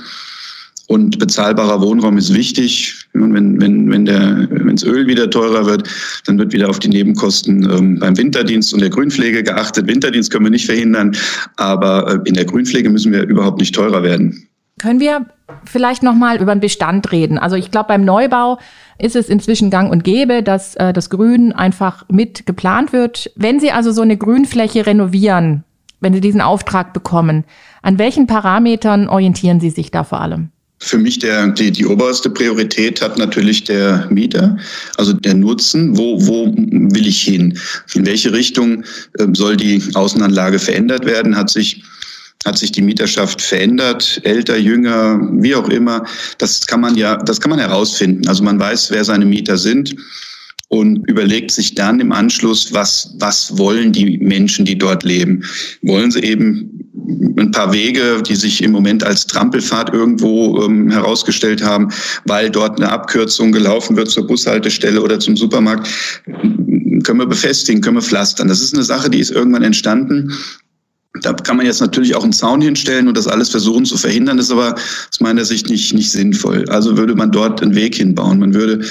Und 0.88 1.18
bezahlbarer 1.18 1.80
Wohnraum 1.80 2.16
ist 2.16 2.32
wichtig. 2.32 3.08
Wenn, 3.12 3.60
wenn, 3.60 3.90
wenn 3.90 4.04
der, 4.04 4.48
wenns 4.50 4.84
Öl 4.84 5.06
wieder 5.08 5.28
teurer 5.28 5.66
wird, 5.66 5.88
dann 6.26 6.38
wird 6.38 6.52
wieder 6.52 6.68
auf 6.68 6.78
die 6.78 6.88
Nebenkosten 6.88 7.68
ähm, 7.68 7.98
beim 7.98 8.16
Winterdienst 8.16 8.72
und 8.72 8.80
der 8.80 8.90
Grünpflege 8.90 9.42
geachtet. 9.42 9.88
Winterdienst 9.88 10.30
können 10.30 10.44
wir 10.44 10.50
nicht 10.50 10.66
verhindern, 10.66 11.16
aber 11.56 12.22
äh, 12.24 12.28
in 12.28 12.34
der 12.34 12.44
Grünpflege 12.44 12.88
müssen 12.88 13.12
wir 13.12 13.24
überhaupt 13.24 13.58
nicht 13.58 13.74
teurer 13.74 14.04
werden. 14.04 14.46
Können 14.78 15.00
wir 15.00 15.26
vielleicht 15.64 16.02
noch 16.02 16.14
mal 16.14 16.40
über 16.40 16.54
den 16.54 16.60
Bestand 16.60 17.10
reden? 17.10 17.38
Also 17.38 17.56
ich 17.56 17.70
glaube, 17.70 17.88
beim 17.88 18.04
Neubau 18.04 18.58
ist 18.98 19.16
es 19.16 19.28
inzwischen 19.28 19.70
gang 19.70 19.90
und 19.90 20.04
gäbe, 20.04 20.42
dass 20.42 20.76
äh, 20.76 20.92
das 20.92 21.10
Grün 21.10 21.52
einfach 21.52 22.04
mit 22.08 22.46
geplant 22.46 22.92
wird. 22.92 23.32
Wenn 23.34 23.58
Sie 23.58 23.72
also 23.72 23.90
so 23.90 24.02
eine 24.02 24.16
Grünfläche 24.16 24.86
renovieren, 24.86 25.64
wenn 26.00 26.12
Sie 26.12 26.20
diesen 26.20 26.40
Auftrag 26.40 26.92
bekommen, 26.92 27.44
an 27.82 27.98
welchen 27.98 28.26
Parametern 28.26 29.08
orientieren 29.08 29.58
Sie 29.58 29.70
sich 29.70 29.90
da 29.90 30.04
vor 30.04 30.20
allem? 30.20 30.50
Für 30.78 30.98
mich 30.98 31.18
der, 31.18 31.48
die, 31.48 31.70
die 31.70 31.86
oberste 31.86 32.28
Priorität 32.28 33.00
hat 33.00 33.16
natürlich 33.18 33.64
der 33.64 34.06
Mieter, 34.10 34.58
also 34.98 35.12
der 35.14 35.34
Nutzen. 35.34 35.96
Wo, 35.96 36.24
wo 36.26 36.54
will 36.54 37.06
ich 37.06 37.22
hin? 37.22 37.58
In 37.94 38.04
welche 38.04 38.32
Richtung 38.32 38.84
ähm, 39.18 39.34
soll 39.34 39.56
die 39.56 39.82
Außenanlage 39.94 40.58
verändert 40.58 41.06
werden? 41.06 41.36
Hat 41.36 41.50
sich 41.50 41.82
hat 42.44 42.58
sich 42.58 42.70
die 42.70 42.82
Mieterschaft 42.82 43.42
verändert, 43.42 44.20
älter, 44.22 44.56
jünger, 44.56 45.20
wie 45.32 45.56
auch 45.56 45.68
immer. 45.68 46.06
Das 46.38 46.64
kann 46.64 46.80
man 46.80 46.94
ja, 46.94 47.16
das 47.16 47.40
kann 47.40 47.50
man 47.50 47.58
herausfinden. 47.58 48.28
Also 48.28 48.44
man 48.44 48.60
weiß, 48.60 48.92
wer 48.92 49.04
seine 49.04 49.24
Mieter 49.24 49.56
sind 49.56 49.96
und 50.68 51.08
überlegt 51.08 51.50
sich 51.50 51.74
dann 51.74 51.98
im 51.98 52.12
Anschluss, 52.12 52.72
was, 52.72 53.14
was 53.18 53.58
wollen 53.58 53.92
die 53.92 54.18
Menschen, 54.18 54.64
die 54.64 54.78
dort 54.78 55.02
leben? 55.02 55.44
Wollen 55.82 56.12
sie 56.12 56.20
eben 56.20 56.85
ein 57.38 57.50
paar 57.52 57.72
Wege, 57.72 58.22
die 58.22 58.36
sich 58.36 58.62
im 58.62 58.72
Moment 58.72 59.04
als 59.04 59.26
Trampelfahrt 59.26 59.92
irgendwo 59.92 60.62
ähm, 60.62 60.90
herausgestellt 60.90 61.62
haben, 61.62 61.88
weil 62.24 62.50
dort 62.50 62.80
eine 62.80 62.90
Abkürzung 62.90 63.52
gelaufen 63.52 63.96
wird 63.96 64.10
zur 64.10 64.26
Bushaltestelle 64.26 65.00
oder 65.00 65.18
zum 65.20 65.36
Supermarkt, 65.36 65.88
können 67.04 67.18
wir 67.18 67.26
befestigen, 67.26 67.80
können 67.80 67.96
wir 67.96 68.02
pflastern. 68.02 68.48
Das 68.48 68.60
ist 68.60 68.74
eine 68.74 68.82
Sache, 68.82 69.10
die 69.10 69.20
ist 69.20 69.30
irgendwann 69.30 69.62
entstanden. 69.62 70.32
Da 71.22 71.32
kann 71.32 71.56
man 71.56 71.66
jetzt 71.66 71.80
natürlich 71.80 72.14
auch 72.14 72.22
einen 72.22 72.32
Zaun 72.32 72.60
hinstellen 72.60 73.08
und 73.08 73.16
das 73.16 73.26
alles 73.26 73.48
versuchen 73.48 73.84
zu 73.84 73.96
verhindern, 73.96 74.38
ist 74.38 74.50
aber 74.50 74.74
aus 74.74 75.20
meiner 75.20 75.44
Sicht 75.44 75.70
nicht, 75.70 75.94
nicht 75.94 76.10
sinnvoll. 76.10 76.68
Also 76.68 76.96
würde 76.96 77.14
man 77.14 77.30
dort 77.30 77.62
einen 77.62 77.74
Weg 77.74 77.94
hinbauen. 77.94 78.38
Man 78.38 78.52
würde 78.52 78.84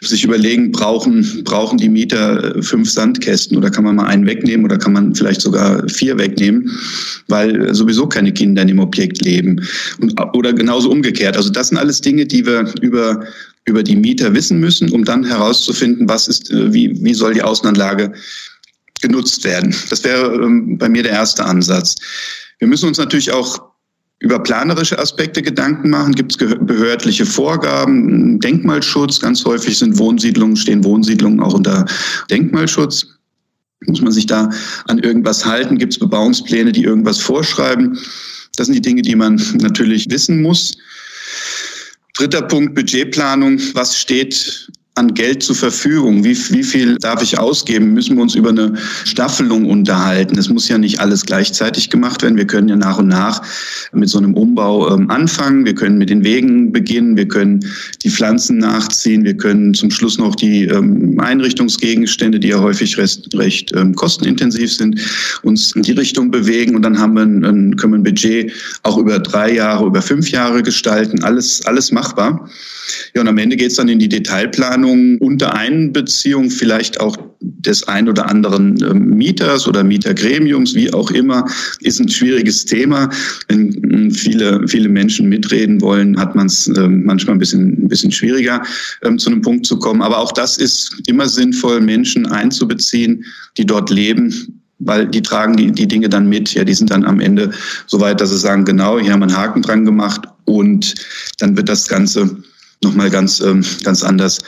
sich 0.00 0.24
überlegen, 0.24 0.72
brauchen, 0.72 1.44
brauchen 1.44 1.78
die 1.78 1.88
Mieter 1.88 2.56
äh, 2.56 2.62
fünf 2.62 2.90
Sandkästen 2.90 3.56
oder 3.56 3.70
kann 3.70 3.84
man 3.84 3.96
mal 3.96 4.06
einen 4.06 4.26
wegnehmen 4.26 4.64
oder 4.64 4.78
kann 4.78 4.92
man 4.92 5.14
vielleicht 5.14 5.42
sogar 5.42 5.86
vier 5.88 6.18
wegnehmen, 6.18 6.70
weil 7.28 7.74
sowieso 7.74 8.06
keine 8.06 8.32
Kinder 8.32 8.62
in 8.62 8.68
dem 8.68 8.78
Objekt 8.78 9.22
leben. 9.24 9.60
Und, 10.00 10.14
oder 10.34 10.52
genauso 10.52 10.90
umgekehrt. 10.90 11.36
Also 11.36 11.50
das 11.50 11.68
sind 11.68 11.78
alles 11.78 12.00
Dinge, 12.00 12.26
die 12.26 12.46
wir 12.46 12.72
über 12.80 13.24
über 13.66 13.82
die 13.82 13.96
Mieter 13.96 14.34
wissen 14.34 14.58
müssen, 14.58 14.90
um 14.90 15.04
dann 15.04 15.24
herauszufinden, 15.24 16.08
was 16.08 16.28
ist, 16.28 16.50
äh, 16.50 16.72
wie, 16.72 16.92
wie 17.04 17.14
soll 17.14 17.34
die 17.34 17.42
Außenanlage 17.42 18.12
genutzt 19.00 19.44
werden. 19.44 19.74
Das 19.88 20.04
wäre 20.04 20.34
ähm, 20.34 20.78
bei 20.78 20.88
mir 20.88 21.02
der 21.02 21.12
erste 21.12 21.44
Ansatz. 21.44 21.94
Wir 22.58 22.68
müssen 22.68 22.88
uns 22.88 22.98
natürlich 22.98 23.32
auch 23.32 23.69
über 24.20 24.38
planerische 24.38 24.98
Aspekte 24.98 25.42
Gedanken 25.42 25.90
machen. 25.90 26.14
Gibt 26.14 26.32
es 26.32 26.38
behördliche 26.38 27.26
Vorgaben, 27.26 28.38
Denkmalschutz? 28.38 29.18
Ganz 29.18 29.44
häufig 29.44 29.78
sind 29.78 29.98
Wohnsiedlungen, 29.98 30.56
stehen 30.56 30.84
Wohnsiedlungen 30.84 31.40
auch 31.40 31.54
unter 31.54 31.86
Denkmalschutz. 32.30 33.06
Muss 33.86 34.02
man 34.02 34.12
sich 34.12 34.26
da 34.26 34.50
an 34.88 34.98
irgendwas 34.98 35.44
halten? 35.46 35.78
Gibt 35.78 35.94
es 35.94 35.98
Bebauungspläne, 35.98 36.70
die 36.70 36.84
irgendwas 36.84 37.18
vorschreiben? 37.18 37.98
Das 38.56 38.66
sind 38.66 38.74
die 38.74 38.82
Dinge, 38.82 39.00
die 39.00 39.16
man 39.16 39.36
natürlich 39.54 40.10
wissen 40.10 40.42
muss. 40.42 40.76
Dritter 42.14 42.42
Punkt, 42.42 42.74
Budgetplanung. 42.74 43.58
Was 43.72 43.98
steht 43.98 44.70
an 45.00 45.14
Geld 45.14 45.42
zur 45.42 45.56
Verfügung? 45.56 46.22
Wie, 46.24 46.36
wie 46.50 46.62
viel 46.62 46.96
darf 46.98 47.22
ich 47.22 47.38
ausgeben? 47.38 47.94
Müssen 47.94 48.16
wir 48.16 48.22
uns 48.22 48.34
über 48.34 48.50
eine 48.50 48.74
Staffelung 49.04 49.64
unterhalten? 49.64 50.36
Es 50.36 50.50
muss 50.50 50.68
ja 50.68 50.76
nicht 50.76 51.00
alles 51.00 51.24
gleichzeitig 51.24 51.88
gemacht 51.88 52.22
werden. 52.22 52.36
Wir 52.36 52.46
können 52.46 52.68
ja 52.68 52.76
nach 52.76 52.98
und 52.98 53.08
nach 53.08 53.40
mit 53.92 54.10
so 54.10 54.18
einem 54.18 54.34
Umbau 54.34 54.94
ähm, 54.94 55.10
anfangen. 55.10 55.64
Wir 55.64 55.74
können 55.74 55.96
mit 55.96 56.10
den 56.10 56.22
Wegen 56.22 56.70
beginnen. 56.70 57.16
Wir 57.16 57.26
können 57.26 57.60
die 58.02 58.10
Pflanzen 58.10 58.58
nachziehen. 58.58 59.24
Wir 59.24 59.34
können 59.34 59.72
zum 59.72 59.90
Schluss 59.90 60.18
noch 60.18 60.34
die 60.36 60.64
ähm, 60.66 61.18
Einrichtungsgegenstände, 61.18 62.38
die 62.38 62.48
ja 62.48 62.60
häufig 62.60 62.98
recht, 62.98 63.34
recht 63.34 63.72
ähm, 63.74 63.94
kostenintensiv 63.94 64.70
sind, 64.70 65.00
uns 65.42 65.74
in 65.74 65.82
die 65.82 65.92
Richtung 65.92 66.30
bewegen. 66.30 66.76
Und 66.76 66.82
dann 66.82 66.98
haben 66.98 67.14
wir 67.14 67.22
ein, 67.22 67.42
ein, 67.42 67.76
können 67.76 67.94
wir 67.94 67.98
ein 68.00 68.04
Budget 68.04 68.52
auch 68.82 68.98
über 68.98 69.18
drei 69.18 69.54
Jahre, 69.54 69.86
über 69.86 70.02
fünf 70.02 70.30
Jahre 70.30 70.62
gestalten. 70.62 71.24
Alles, 71.24 71.64
alles 71.64 71.90
machbar. 71.90 72.50
Ja, 73.14 73.20
und 73.22 73.28
am 73.28 73.38
Ende 73.38 73.56
geht 73.56 73.70
es 73.70 73.76
dann 73.76 73.88
in 73.88 73.98
die 73.98 74.08
Detailplanung 74.08 74.89
unter 75.18 75.54
Einbeziehung 75.54 76.50
vielleicht 76.50 77.00
auch 77.00 77.16
des 77.40 77.86
ein 77.88 78.08
oder 78.08 78.28
anderen 78.28 78.80
äh, 78.82 78.94
Mieters 78.94 79.66
oder 79.66 79.82
Mietergremiums, 79.82 80.74
wie 80.74 80.92
auch 80.92 81.10
immer, 81.10 81.46
ist 81.80 82.00
ein 82.00 82.08
schwieriges 82.08 82.64
Thema. 82.64 83.08
Wenn 83.48 83.72
hm, 83.72 84.10
viele, 84.10 84.66
viele 84.68 84.88
Menschen 84.88 85.28
mitreden 85.28 85.80
wollen, 85.80 86.18
hat 86.18 86.34
man 86.34 86.46
es 86.46 86.66
äh, 86.68 86.88
manchmal 86.88 87.36
ein 87.36 87.38
bisschen, 87.38 87.84
ein 87.84 87.88
bisschen 87.88 88.12
schwieriger, 88.12 88.62
ähm, 89.02 89.18
zu 89.18 89.30
einem 89.30 89.42
Punkt 89.42 89.66
zu 89.66 89.78
kommen. 89.78 90.02
Aber 90.02 90.18
auch 90.18 90.32
das 90.32 90.58
ist 90.58 91.02
immer 91.06 91.28
sinnvoll, 91.28 91.80
Menschen 91.80 92.26
einzubeziehen, 92.26 93.24
die 93.56 93.64
dort 93.64 93.90
leben, 93.90 94.60
weil 94.78 95.06
die 95.06 95.22
tragen 95.22 95.56
die, 95.56 95.70
die 95.72 95.88
Dinge 95.88 96.08
dann 96.08 96.28
mit. 96.28 96.52
Ja, 96.54 96.64
die 96.64 96.74
sind 96.74 96.90
dann 96.90 97.04
am 97.04 97.20
Ende 97.20 97.50
so 97.86 98.00
weit, 98.00 98.20
dass 98.20 98.30
sie 98.30 98.38
sagen, 98.38 98.64
genau, 98.64 98.98
hier 98.98 99.12
haben 99.12 99.20
wir 99.20 99.28
einen 99.28 99.36
Haken 99.36 99.62
dran 99.62 99.84
gemacht 99.84 100.22
und 100.44 100.94
dann 101.38 101.56
wird 101.56 101.68
das 101.68 101.88
Ganze 101.88 102.36
nochmal 102.82 103.10
ganz, 103.10 103.40
ähm, 103.40 103.64
ganz 103.84 104.02
anders 104.02 104.38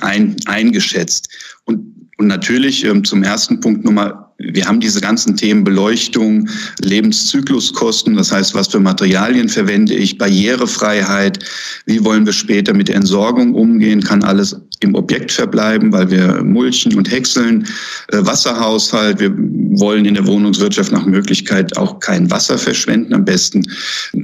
ein, 0.00 0.36
eingeschätzt. 0.46 1.28
Und, 1.64 1.80
und 2.18 2.26
natürlich 2.26 2.84
ähm, 2.84 3.04
zum 3.04 3.22
ersten 3.22 3.60
Punkt 3.60 3.84
nochmal, 3.84 4.14
wir 4.40 4.66
haben 4.66 4.78
diese 4.78 5.00
ganzen 5.00 5.36
Themen 5.36 5.64
Beleuchtung, 5.64 6.48
Lebenszykluskosten, 6.80 8.14
das 8.14 8.30
heißt, 8.30 8.54
was 8.54 8.68
für 8.68 8.78
Materialien 8.78 9.48
verwende 9.48 9.94
ich, 9.94 10.16
Barrierefreiheit, 10.16 11.44
wie 11.86 12.04
wollen 12.04 12.24
wir 12.24 12.32
später 12.32 12.72
mit 12.72 12.88
Entsorgung 12.88 13.54
umgehen, 13.54 14.00
kann 14.00 14.22
alles 14.22 14.56
im 14.80 14.94
Objekt 14.94 15.32
verbleiben, 15.32 15.92
weil 15.92 16.08
wir 16.10 16.44
mulchen 16.44 16.94
und 16.94 17.10
häckseln, 17.10 17.66
äh, 18.12 18.18
Wasserhaushalt, 18.20 19.18
wir 19.18 19.34
wollen 19.36 20.04
in 20.04 20.14
der 20.14 20.26
Wohnungswirtschaft 20.26 20.92
nach 20.92 21.04
Möglichkeit 21.04 21.76
auch 21.76 21.98
kein 21.98 22.30
Wasser 22.30 22.58
verschwenden, 22.58 23.14
am 23.14 23.24
besten 23.24 23.64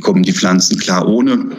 kommen 0.00 0.22
die 0.22 0.32
Pflanzen 0.32 0.78
klar 0.78 1.08
ohne 1.08 1.56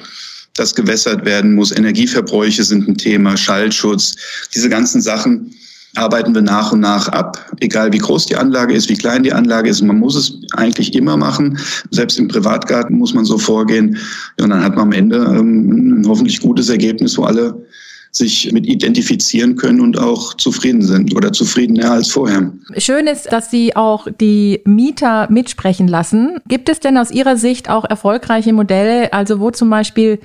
das 0.56 0.74
gewässert 0.74 1.26
werden 1.26 1.54
muss. 1.54 1.72
Energieverbräuche 1.72 2.64
sind 2.64 2.88
ein 2.88 2.98
Thema, 2.98 3.38
Schallschutz. 3.38 4.16
Diese 4.54 4.70
ganzen 4.70 5.02
Sachen 5.02 5.54
arbeiten 5.96 6.34
wir 6.34 6.42
nach 6.42 6.72
und 6.72 6.82
nach 6.82 7.08
ab, 7.10 7.38
egal 7.60 7.92
wie 7.94 7.98
groß 7.98 8.26
die 8.26 8.36
Anlage 8.36 8.74
ist, 8.74 8.90
wie 8.90 8.96
klein 8.96 9.24
die 9.24 9.34
Anlage 9.34 9.70
ist. 9.70 9.82
Man 9.82 10.00
muss 10.00 10.16
es 10.16 10.40
eigentlich 10.54 10.94
immer 10.94 11.18
machen. 11.18 11.58
Selbst 11.92 12.20
im 12.20 12.28
Privatgarten 12.28 12.98
muss 12.98 13.14
man 13.14 13.26
so 13.26 13.38
vorgehen. 13.38 13.98
und 14.42 14.50
dann 14.50 14.64
hat 14.64 14.76
man 14.76 14.86
am 14.86 14.92
Ende 14.92 15.18
ähm, 15.18 16.02
ein 16.02 16.08
hoffentlich 16.08 16.42
gutes 16.42 16.70
Ergebnis, 16.70 17.18
wo 17.18 17.24
alle 17.24 17.66
sich 18.12 18.50
mit 18.54 18.66
identifizieren 18.66 19.58
können 19.58 19.82
und 19.82 20.00
auch 20.00 20.36
zufrieden 20.36 20.82
sind 20.82 21.14
oder 21.16 21.34
zufriedener 21.34 21.92
als 21.92 22.10
vorher. 22.10 22.54
Schön 22.78 23.08
ist, 23.08 23.30
dass 23.32 23.52
Sie 23.52 23.76
auch 23.76 24.08
die 24.22 24.62
Mieter 24.64 25.28
mitsprechen 25.30 25.90
lassen. 25.90 26.38
Gibt 26.48 26.70
es 26.70 26.80
denn 26.80 26.98
aus 26.98 27.12
Ihrer 27.12 27.36
Sicht 27.36 27.70
auch 27.70 27.84
erfolgreiche 27.84 28.54
Modelle, 28.54 29.12
also 29.12 29.42
wo 29.42 29.52
zum 29.52 29.70
Beispiel 29.70 30.20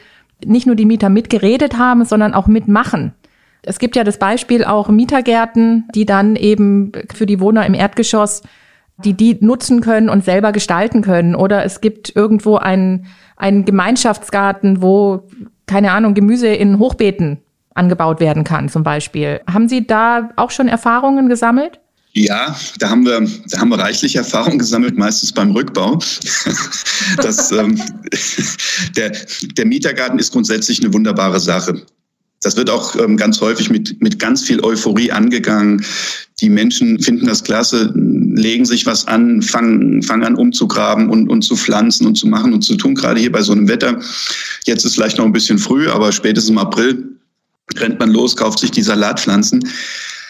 nicht 0.44 0.66
nur 0.66 0.76
die 0.76 0.87
Mieter 0.87 1.09
mitgeredet 1.09 1.79
haben, 1.79 2.05
sondern 2.05 2.35
auch 2.35 2.46
mitmachen. 2.46 3.12
Es 3.62 3.79
gibt 3.79 3.96
ja 3.96 4.05
das 4.05 4.18
Beispiel 4.18 4.64
auch 4.64 4.88
Mietergärten, 4.88 5.88
die 5.94 6.07
dann 6.07 6.37
eben 6.37 6.92
für 7.14 7.26
die 7.26 7.40
Wohner 7.40 7.66
im 7.66 7.74
Erdgeschoss, 7.74 8.42
die 9.05 9.14
die 9.14 9.38
nutzen 9.40 9.81
können 9.81 10.09
und 10.09 10.24
selber 10.24 10.53
gestalten 10.53 11.03
können. 11.03 11.35
Oder 11.35 11.64
es 11.64 11.81
gibt 11.81 12.14
irgendwo 12.14 12.57
einen, 12.57 13.07
einen 13.37 13.64
Gemeinschaftsgarten, 13.64 14.83
wo, 14.83 15.29
keine 15.66 15.92
Ahnung, 15.92 16.14
Gemüse 16.14 16.48
in 16.48 16.79
Hochbeeten 16.79 17.38
angebaut 17.74 18.20
werden 18.20 18.44
kann 18.44 18.68
zum 18.68 18.83
Beispiel. 18.83 19.40
Haben 19.50 19.68
Sie 19.68 19.87
da 19.87 20.31
auch 20.37 20.50
schon 20.50 20.68
Erfahrungen 20.68 21.29
gesammelt? 21.29 21.81
Ja, 22.12 22.59
da 22.79 22.90
haben 22.90 23.05
wir, 23.05 23.25
da 23.51 23.59
haben 23.59 23.68
wir 23.68 23.79
reichlich 23.79 24.16
Erfahrung 24.16 24.59
gesammelt, 24.59 24.99
meistens 24.99 25.33
beim 25.33 25.53
Rückbau. 25.53 25.99
das, 27.18 27.53
ähm, 27.53 27.81
der, 28.96 29.12
der 29.57 29.66
Mietergarten 29.66 30.18
ist 30.18 30.33
grundsätzlich 30.33 30.81
eine 30.81 30.92
wunderbare 30.92 31.38
Sache. 31.38 31.83
Das 32.42 32.57
wird 32.57 32.70
auch 32.70 32.96
ähm, 32.96 33.16
ganz 33.16 33.40
häufig 33.40 33.70
mit, 33.70 34.01
mit 34.01 34.18
ganz 34.18 34.42
viel 34.42 34.61
Euphorie 34.64 35.12
angegangen. 35.12 35.85
Die 36.40 36.49
Menschen 36.49 36.99
finden 36.99 37.27
das 37.27 37.44
klasse, 37.44 37.92
legen 37.94 38.64
sich 38.64 38.87
was 38.87 39.07
an, 39.07 39.42
fangen, 39.42 40.03
fangen 40.03 40.25
an 40.25 40.35
umzugraben 40.35 41.11
und, 41.11 41.29
und 41.29 41.42
zu 41.42 41.55
pflanzen 41.55 42.07
und 42.07 42.16
zu 42.16 42.27
machen 42.27 42.55
und 42.55 42.62
zu 42.62 42.77
tun. 42.77 42.94
Gerade 42.94 43.20
hier 43.20 43.31
bei 43.31 43.42
so 43.42 43.53
einem 43.53 43.68
Wetter. 43.68 44.01
Jetzt 44.64 44.85
ist 44.85 44.94
vielleicht 44.94 45.18
noch 45.18 45.27
ein 45.27 45.33
bisschen 45.33 45.59
früh, 45.59 45.88
aber 45.88 46.11
spätestens 46.11 46.51
im 46.51 46.59
April 46.59 47.11
rennt 47.77 48.01
man 48.01 48.11
los, 48.11 48.35
kauft 48.35 48.59
sich 48.59 48.70
die 48.70 48.83
Salatpflanzen. 48.83 49.62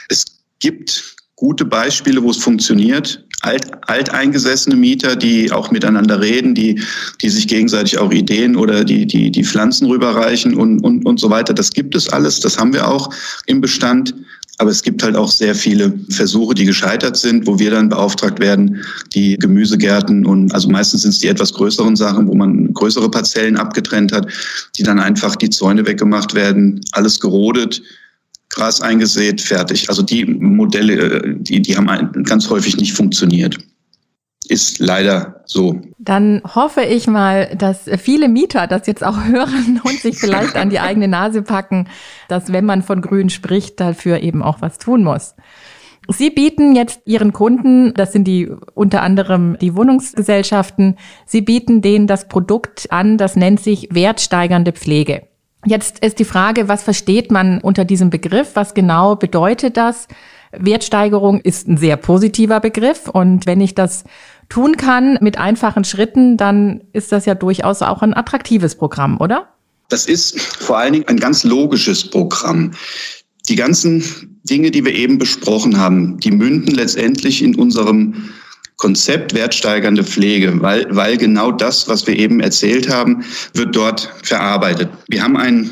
Es 0.09 0.25
gibt 0.59 1.17
gute 1.41 1.65
Beispiele, 1.65 2.23
wo 2.23 2.31
es 2.31 2.37
funktioniert. 2.37 3.25
Alt, 3.41 3.71
alteingesessene 3.89 4.77
Mieter, 4.77 5.17
die 5.17 5.51
auch 5.51 5.71
miteinander 5.71 6.21
reden, 6.21 6.55
die, 6.55 6.79
die 7.23 7.31
sich 7.31 7.49
gegenseitig 7.49 7.97
auch 7.99 8.13
Ideen 8.13 8.57
oder 8.57 8.85
die, 8.85 9.07
die, 9.07 9.31
die 9.31 9.45
Pflanzen 9.45 9.87
rüberreichen 9.87 10.55
und, 10.55 10.81
und, 10.81 11.07
und 11.07 11.19
so 11.19 11.31
weiter. 11.31 11.55
Das 11.55 11.71
gibt 11.71 11.95
es 11.95 12.11
alles. 12.11 12.41
Das 12.41 12.59
haben 12.59 12.75
wir 12.75 12.87
auch 12.87 13.09
im 13.47 13.63
Bestand. 13.63 14.15
Aber 14.59 14.71
es 14.71 14.83
gibt 14.83 15.03
halt 15.03 15.17
auch 15.17 15.31
sehr 15.31 15.55
viele 15.55 15.99
Versuche, 16.11 16.55
die 16.55 16.67
gescheitert 16.67 17.17
sind, 17.17 17.47
wo 17.47 17.59
wir 17.59 17.71
dann 17.71 17.89
beauftragt 17.89 18.39
werden, 18.39 18.85
die 19.15 19.39
Gemüsegärten 19.39 20.27
und 20.27 20.53
also 20.53 20.69
meistens 20.69 21.01
sind 21.01 21.13
es 21.13 21.19
die 21.21 21.29
etwas 21.29 21.55
größeren 21.55 21.97
Sachen, 21.97 22.29
wo 22.29 22.35
man 22.35 22.75
größere 22.75 23.11
Parzellen 23.11 23.57
abgetrennt 23.57 24.13
hat, 24.13 24.27
die 24.77 24.83
dann 24.83 25.01
einfach 25.01 25.37
die 25.37 25.49
Zäune 25.49 25.87
weggemacht 25.87 26.35
werden, 26.35 26.83
alles 26.93 27.19
gerodet, 27.19 27.81
Gras 28.51 28.81
eingesät, 28.81 29.41
fertig. 29.41 29.89
Also 29.89 30.03
die 30.03 30.25
Modelle, 30.25 30.95
äh, 30.95 31.35
die, 31.39 31.63
die 31.63 31.77
haben 31.77 32.25
ganz 32.25 32.51
häufig 32.51 32.77
nicht 32.77 32.93
funktioniert. 32.93 33.57
Ist 34.49 34.81
leider 34.81 35.43
so. 35.45 35.81
Dann 35.99 36.43
hoffe 36.45 36.83
ich 36.83 37.07
mal, 37.07 37.55
dass 37.57 37.89
viele 37.99 38.29
Mieter 38.29 38.67
das 38.67 38.89
jetzt 38.89 39.05
auch 39.05 39.25
hören 39.25 39.81
und 39.85 40.01
sich 40.01 40.19
vielleicht 40.19 40.57
an 40.57 40.71
die 40.71 40.81
eigene 40.81 41.07
Nase 41.09 41.43
packen, 41.43 41.89
dass 42.29 42.53
wenn 42.53 42.65
man 42.65 42.83
von 42.83 43.01
Grün 43.01 43.31
spricht, 43.31 43.79
dafür 43.79 44.21
eben 44.21 44.43
auch 44.43 44.61
was 44.61 44.79
tun 44.79 45.05
muss. 45.05 45.35
Sie 46.09 46.31
bieten 46.31 46.75
jetzt 46.75 47.03
Ihren 47.05 47.33
Kunden, 47.33 47.95
das 47.95 48.13
sind 48.13 48.25
die 48.25 48.51
unter 48.75 49.03
anderem 49.03 49.57
die 49.61 49.77
Wohnungsgesellschaften, 49.77 50.97
Sie 51.25 51.43
bieten 51.43 51.83
denen 51.83 52.09
das 52.09 52.27
Produkt 52.27 52.91
an, 52.91 53.17
das 53.17 53.37
nennt 53.37 53.61
sich 53.61 53.89
wertsteigernde 53.93 54.73
Pflege. 54.73 55.30
Jetzt 55.67 56.05
ist 56.05 56.19
die 56.19 56.25
Frage, 56.25 56.69
was 56.69 56.83
versteht 56.83 57.31
man 57.31 57.61
unter 57.61 57.85
diesem 57.85 58.11
Begriff? 58.11 58.51
Was 58.55 58.75
genau 58.75 59.17
bedeutet 59.17 59.77
das? 59.77 60.09
Wertsteigerung 60.53 61.41
ist 61.41 61.69
ein 61.69 61.77
sehr 61.77 61.97
positiver 61.97 62.61
Begriff 62.61 63.09
und 63.09 63.47
wenn 63.47 63.61
ich 63.61 63.75
das 63.75 64.05
tun 64.49 64.77
kann 64.77 65.19
mit 65.21 65.39
einfachen 65.39 65.85
Schritten, 65.85 66.37
dann 66.37 66.81
ist 66.93 67.13
das 67.13 67.25
ja 67.25 67.35
durchaus 67.35 67.83
auch 67.83 68.03
ein 68.03 68.15
attraktives 68.15 68.75
Programm, 68.75 69.21
oder? 69.21 69.49
Das 69.91 70.07
ist 70.07 70.41
vor 70.41 70.79
allen 70.79 70.95
Dingen 70.95 71.09
ein 71.09 71.21
ganz 71.21 71.45
logisches 71.45 72.09
Programm. 72.09 72.73
Die 73.49 73.57
ganzen 73.57 74.39
Dinge, 74.45 74.71
die 74.71 74.85
wir 74.85 74.95
eben 74.95 75.19
besprochen 75.19 75.79
haben, 75.79 76.19
die 76.19 76.31
münden 76.31 76.75
letztendlich 76.75 77.43
in 77.43 77.55
unserem 77.55 78.31
Konzept 78.81 79.35
wertsteigernde 79.35 80.03
Pflege, 80.03 80.61
weil, 80.63 80.87
weil 80.89 81.19
genau 81.19 81.53
das, 81.53 81.87
was 81.87 82.07
wir 82.07 82.19
eben 82.19 82.41
erzählt 82.41 82.89
haben, 82.89 83.23
wird 83.53 83.77
dort 83.77 84.11
verarbeitet. 84.23 84.89
Wir 85.09 85.23
haben 85.23 85.37
ein 85.37 85.71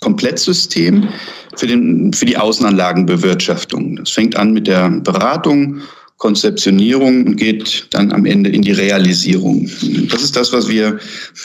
Komplettsystem 0.00 1.08
für, 1.56 1.66
den, 1.66 2.12
für 2.12 2.24
die 2.24 2.36
Außenanlagenbewirtschaftung. 2.36 3.96
Das 3.96 4.10
fängt 4.10 4.36
an 4.36 4.52
mit 4.52 4.68
der 4.68 4.88
Beratung, 4.90 5.80
Konzeptionierung 6.18 7.26
und 7.26 7.36
geht 7.36 7.88
dann 7.90 8.12
am 8.12 8.24
Ende 8.24 8.48
in 8.48 8.62
die 8.62 8.72
Realisierung. 8.72 9.68
Das 10.08 10.22
ist 10.22 10.36
das, 10.36 10.52
was 10.52 10.68
wir, 10.68 10.98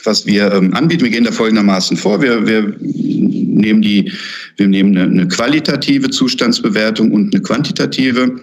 was 0.03 0.25
wir 0.27 0.53
ähm, 0.53 0.73
anbieten. 0.75 1.03
Wir 1.03 1.09
gehen 1.09 1.25
da 1.25 1.31
folgendermaßen 1.31 1.97
vor. 1.97 2.21
Wir, 2.21 2.45
wir 2.45 2.75
nehmen 2.79 3.81
die, 3.81 4.11
wir 4.57 4.67
nehmen 4.67 4.95
eine, 4.95 5.09
eine 5.09 5.27
qualitative 5.27 6.11
Zustandsbewertung 6.11 7.11
und 7.11 7.33
eine 7.33 7.41
quantitative 7.41 8.39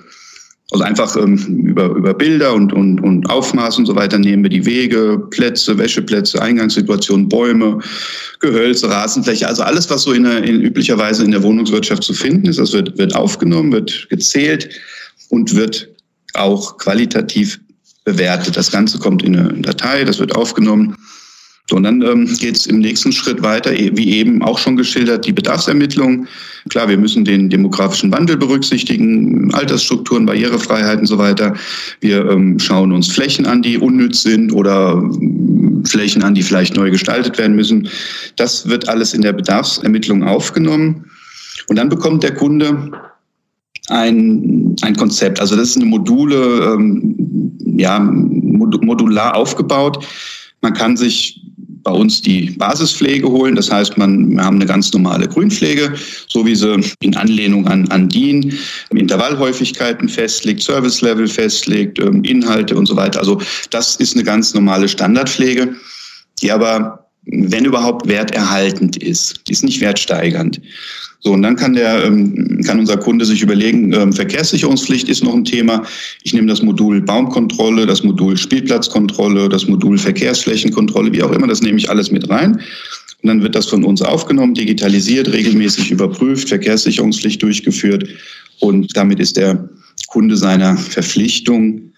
Also 0.70 0.85
einfach 0.85 1.16
ähm, 1.16 1.38
über, 1.64 1.87
über 1.88 2.12
Bilder 2.12 2.52
und, 2.52 2.74
und, 2.74 3.00
und 3.00 3.31
Aufmaß 3.31 3.78
und 3.78 3.87
so 3.87 3.96
weiter 3.96 4.18
nehmen 4.18 4.42
wir 4.42 4.50
die 4.50 4.66
Wege, 4.66 5.18
Plätze, 5.31 5.78
Wäscheplätze, 5.78 6.42
Eingangssituationen, 6.42 7.26
Bäume, 7.26 7.78
Gehölze, 8.40 8.90
Rasenfläche, 8.90 9.48
also 9.48 9.62
alles, 9.62 9.88
was 9.88 10.02
so 10.02 10.12
in, 10.12 10.24
der, 10.24 10.44
in 10.44 10.61
üblicherweise 10.61 11.24
in 11.24 11.31
der 11.31 11.42
Wohnungswirtschaft 11.42 12.02
zu 12.02 12.12
finden 12.12 12.46
ist, 12.46 12.59
das 12.59 12.74
wird, 12.74 12.98
wird 12.98 13.16
aufgenommen, 13.16 13.72
wird 13.72 14.09
gezählt 14.11 14.68
und 15.31 15.54
wird 15.54 15.88
auch 16.35 16.76
qualitativ 16.76 17.59
bewertet. 18.04 18.54
Das 18.54 18.70
Ganze 18.70 18.98
kommt 18.98 19.22
in 19.22 19.37
eine 19.37 19.62
Datei, 19.62 20.04
das 20.04 20.18
wird 20.18 20.37
aufgenommen 20.37 20.96
so, 21.68 21.76
und 21.76 21.83
dann 21.83 22.00
ähm, 22.00 22.26
geht 22.38 22.57
es 22.57 22.66
im 22.66 22.78
nächsten 22.78 23.12
Schritt 23.12 23.42
weiter, 23.42 23.74
e, 23.74 23.90
wie 23.94 24.14
eben 24.14 24.42
auch 24.42 24.59
schon 24.59 24.76
geschildert, 24.76 25.26
die 25.26 25.33
Bedarfsermittlung. 25.33 26.26
Klar, 26.70 26.88
wir 26.88 26.96
müssen 26.96 27.26
den 27.26 27.50
demografischen 27.50 28.11
Wandel 28.11 28.38
berücksichtigen, 28.38 29.52
Altersstrukturen, 29.52 30.24
Barrierefreiheit 30.24 31.00
und 31.00 31.07
so 31.07 31.18
weiter. 31.18 31.54
Wir 32.00 32.26
ähm, 32.31 32.59
schauen 32.59 32.90
uns 32.92 33.09
Flächen 33.09 33.44
an, 33.44 33.61
die 33.61 33.76
unnütz 33.76 34.22
sind 34.22 34.50
oder 34.50 34.92
ähm, 34.92 35.85
Flächen 35.85 36.22
an, 36.22 36.35
die 36.35 36.42
vielleicht 36.42 36.74
neu 36.74 36.90
gestaltet 36.90 37.37
werden 37.37 37.54
müssen. 37.54 37.88
Das 38.37 38.66
wird 38.66 38.88
alles 38.88 39.12
in 39.12 39.20
der 39.20 39.35
Bedarfsermittlung 39.35 40.22
aufgenommen. 40.22 41.04
Und 41.68 41.76
dann 41.76 41.90
bekommt 41.90 42.22
der 42.22 42.35
Kunde 42.35 42.90
ein, 43.88 44.74
ein 44.81 44.96
Konzept. 44.96 45.38
Also 45.38 45.54
das 45.54 45.70
ist 45.70 45.76
eine 45.76 45.85
Module, 45.85 46.72
ähm, 46.72 47.14
ja, 47.76 48.00
modular 48.00 49.37
aufgebaut. 49.37 50.02
Man 50.62 50.72
kann 50.72 50.96
sich 50.96 51.42
bei 51.88 51.94
uns 51.94 52.20
die 52.20 52.51
Basispflege 52.51 53.29
holen. 53.29 53.55
Das 53.55 53.70
heißt, 53.70 53.96
man, 53.96 54.31
wir 54.31 54.44
haben 54.44 54.57
eine 54.57 54.66
ganz 54.66 54.92
normale 54.92 55.27
Grünpflege, 55.27 55.94
so 56.29 56.44
wie 56.44 56.55
sie 56.55 56.79
in 57.01 57.16
Anlehnung 57.16 57.66
an, 57.66 57.88
an 57.88 58.09
DIN 58.09 58.53
Intervallhäufigkeiten 58.90 60.09
festlegt, 60.09 60.62
Service-Level 60.62 61.27
festlegt, 61.27 61.98
ähm, 61.98 62.22
Inhalte 62.24 62.77
und 62.77 62.87
so 62.87 62.94
weiter. 62.94 63.20
Also 63.20 63.40
das 63.70 63.96
ist 63.96 64.14
eine 64.14 64.24
ganz 64.24 64.53
normale 64.53 64.87
Standardpflege, 64.87 65.74
die 66.42 66.53
aber, 66.53 67.08
wenn 67.31 67.64
überhaupt, 67.64 68.09
werterhaltend 68.09 68.97
ist. 68.97 69.41
Die 69.47 69.53
ist 69.53 69.64
nicht 69.64 69.81
wertsteigernd. 69.81 70.61
So, 71.21 71.33
und 71.33 71.43
dann 71.43 71.57
kann 71.57 71.75
der, 71.75 72.05
ähm, 72.05 72.62
kann 72.64 72.79
unser 72.79 72.97
Kunde 72.97 73.25
sich 73.25 73.43
überlegen, 73.43 73.93
ähm, 73.93 74.12
Verkehrssicherungspflicht 74.12 75.09
ist 75.09 75.25
noch 75.25 75.35
ein 75.35 75.45
Thema. 75.45 75.85
Ich 76.23 76.33
nehme 76.33 76.47
das 76.47 76.62
Modul 76.62 77.01
Baumkontrolle, 77.01 77.87
das 77.87 78.05
Modul 78.05 78.37
Spielplatzkontrolle, 78.37 79.49
das 79.49 79.67
Modul 79.67 79.99
Verkehrsflächenkontrolle, 79.99 81.12
wie 81.12 81.23
auch 81.23 81.33
immer, 81.33 81.49
das 81.49 81.61
nehme 81.61 81.79
ich 81.79 81.91
alles 81.91 82.12
mit 82.12 82.31
rein. 82.31 82.61
Und 83.23 83.29
dann 83.29 83.43
wird 83.43 83.57
das 83.57 83.67
von 83.67 83.83
uns 83.83 84.01
aufgenommen, 84.01 84.55
digitalisiert, 84.55 85.33
regelmäßig 85.33 85.91
überprüft, 85.91 86.49
Verkehrssicherungspflicht 86.49 87.43
durchgeführt. 87.43 88.09
Und 88.61 88.97
damit 88.97 89.19
ist 89.19 89.37
der 89.37 89.69
Kunde 90.07 90.37
seiner 90.37 90.77
Verpflichtung, 90.77 91.93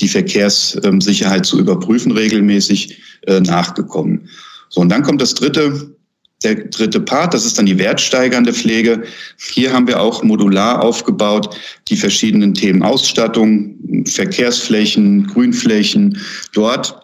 die 0.00 0.08
Verkehrssicherheit 0.08 1.46
zu 1.46 1.58
überprüfen, 1.58 2.12
regelmäßig 2.12 2.98
äh, 3.26 3.40
nachgekommen. 3.40 4.28
So, 4.70 4.80
und 4.80 4.90
dann 4.90 5.02
kommt 5.02 5.20
das 5.20 5.34
dritte 5.34 5.96
der 6.44 6.54
dritte 6.54 7.00
Part, 7.00 7.34
das 7.34 7.44
ist 7.44 7.58
dann 7.58 7.66
die 7.66 7.78
wertsteigernde 7.78 8.52
Pflege. 8.52 9.02
Hier 9.38 9.72
haben 9.72 9.88
wir 9.88 10.00
auch 10.00 10.22
modular 10.22 10.82
aufgebaut 10.82 11.56
die 11.88 11.96
verschiedenen 11.96 12.54
Themen 12.54 12.82
Ausstattung, 12.82 13.74
Verkehrsflächen, 14.06 15.26
Grünflächen. 15.26 16.16
Dort 16.52 17.00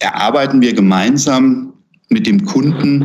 erarbeiten 0.00 0.60
wir 0.60 0.74
gemeinsam 0.74 1.74
mit 2.08 2.26
dem 2.26 2.44
Kunden 2.44 3.04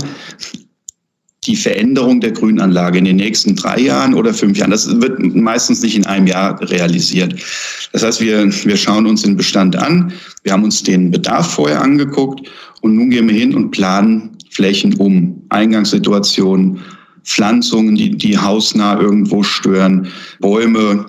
die 1.45 1.55
Veränderung 1.55 2.21
der 2.21 2.31
Grünanlage 2.31 2.99
in 2.99 3.05
den 3.05 3.15
nächsten 3.15 3.55
drei 3.55 3.79
Jahren 3.79 4.13
oder 4.13 4.31
fünf 4.31 4.57
Jahren. 4.59 4.69
Das 4.69 5.01
wird 5.01 5.19
meistens 5.35 5.81
nicht 5.81 5.95
in 5.95 6.05
einem 6.05 6.27
Jahr 6.27 6.61
realisiert. 6.69 7.33
Das 7.93 8.03
heißt, 8.03 8.21
wir, 8.21 8.45
wir 8.63 8.77
schauen 8.77 9.07
uns 9.07 9.23
den 9.23 9.37
Bestand 9.37 9.75
an, 9.75 10.13
wir 10.43 10.53
haben 10.53 10.63
uns 10.63 10.83
den 10.83 11.09
Bedarf 11.09 11.55
vorher 11.55 11.81
angeguckt 11.81 12.47
und 12.81 12.95
nun 12.95 13.09
gehen 13.09 13.27
wir 13.27 13.35
hin 13.35 13.55
und 13.55 13.71
planen 13.71 14.37
Flächen 14.51 14.93
um, 14.95 15.41
Eingangssituationen, 15.49 16.79
Pflanzungen, 17.23 17.95
die, 17.95 18.11
die 18.11 18.37
hausnah 18.37 18.99
irgendwo 18.99 19.41
stören, 19.41 20.07
Bäume, 20.41 21.07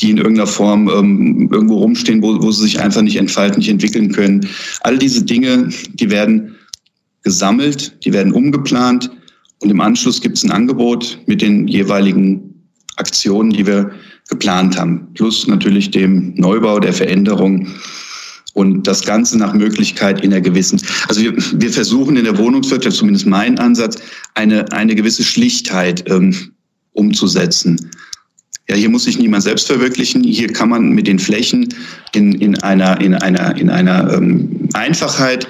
die 0.00 0.10
in 0.10 0.18
irgendeiner 0.18 0.46
Form 0.46 0.88
ähm, 0.88 1.48
irgendwo 1.50 1.78
rumstehen, 1.78 2.20
wo, 2.20 2.42
wo 2.42 2.50
sie 2.50 2.64
sich 2.64 2.80
einfach 2.80 3.00
nicht 3.00 3.16
entfalten, 3.16 3.60
nicht 3.60 3.70
entwickeln 3.70 4.12
können. 4.12 4.46
All 4.82 4.98
diese 4.98 5.24
Dinge, 5.24 5.70
die 5.94 6.10
werden 6.10 6.56
gesammelt, 7.22 8.04
die 8.04 8.12
werden 8.12 8.32
umgeplant 8.32 9.10
und 9.60 9.70
im 9.70 9.80
Anschluss 9.80 10.20
gibt 10.20 10.36
es 10.36 10.44
ein 10.44 10.50
Angebot 10.50 11.18
mit 11.26 11.40
den 11.40 11.66
jeweiligen 11.66 12.54
Aktionen, 12.96 13.50
die 13.50 13.66
wir 13.66 13.90
geplant 14.28 14.78
haben, 14.78 15.08
plus 15.14 15.46
natürlich 15.46 15.90
dem 15.90 16.34
Neubau, 16.34 16.80
der 16.80 16.92
Veränderung 16.92 17.68
und 18.54 18.86
das 18.86 19.04
Ganze 19.04 19.38
nach 19.38 19.52
Möglichkeit 19.52 20.22
in 20.22 20.32
einer 20.32 20.40
gewissen, 20.40 20.80
also 21.08 21.20
wir, 21.20 21.36
wir 21.36 21.70
versuchen 21.70 22.16
in 22.16 22.24
der 22.24 22.38
Wohnungswirtschaft, 22.38 22.96
zumindest 22.96 23.26
mein 23.26 23.58
Ansatz, 23.58 23.98
eine, 24.34 24.70
eine 24.72 24.94
gewisse 24.94 25.22
Schlichtheit 25.22 26.04
ähm, 26.10 26.34
umzusetzen. 26.92 27.90
Ja, 28.68 28.74
hier 28.74 28.88
muss 28.88 29.04
sich 29.04 29.18
niemand 29.18 29.44
selbst 29.44 29.68
verwirklichen. 29.68 30.24
Hier 30.24 30.52
kann 30.52 30.70
man 30.70 30.90
mit 30.90 31.06
den 31.06 31.18
Flächen 31.18 31.68
in, 32.14 32.32
in 32.32 32.58
einer, 32.62 33.00
in 33.00 33.14
einer, 33.14 33.56
in 33.56 33.70
einer 33.70 34.12
ähm, 34.12 34.68
Einfachheit 34.72 35.46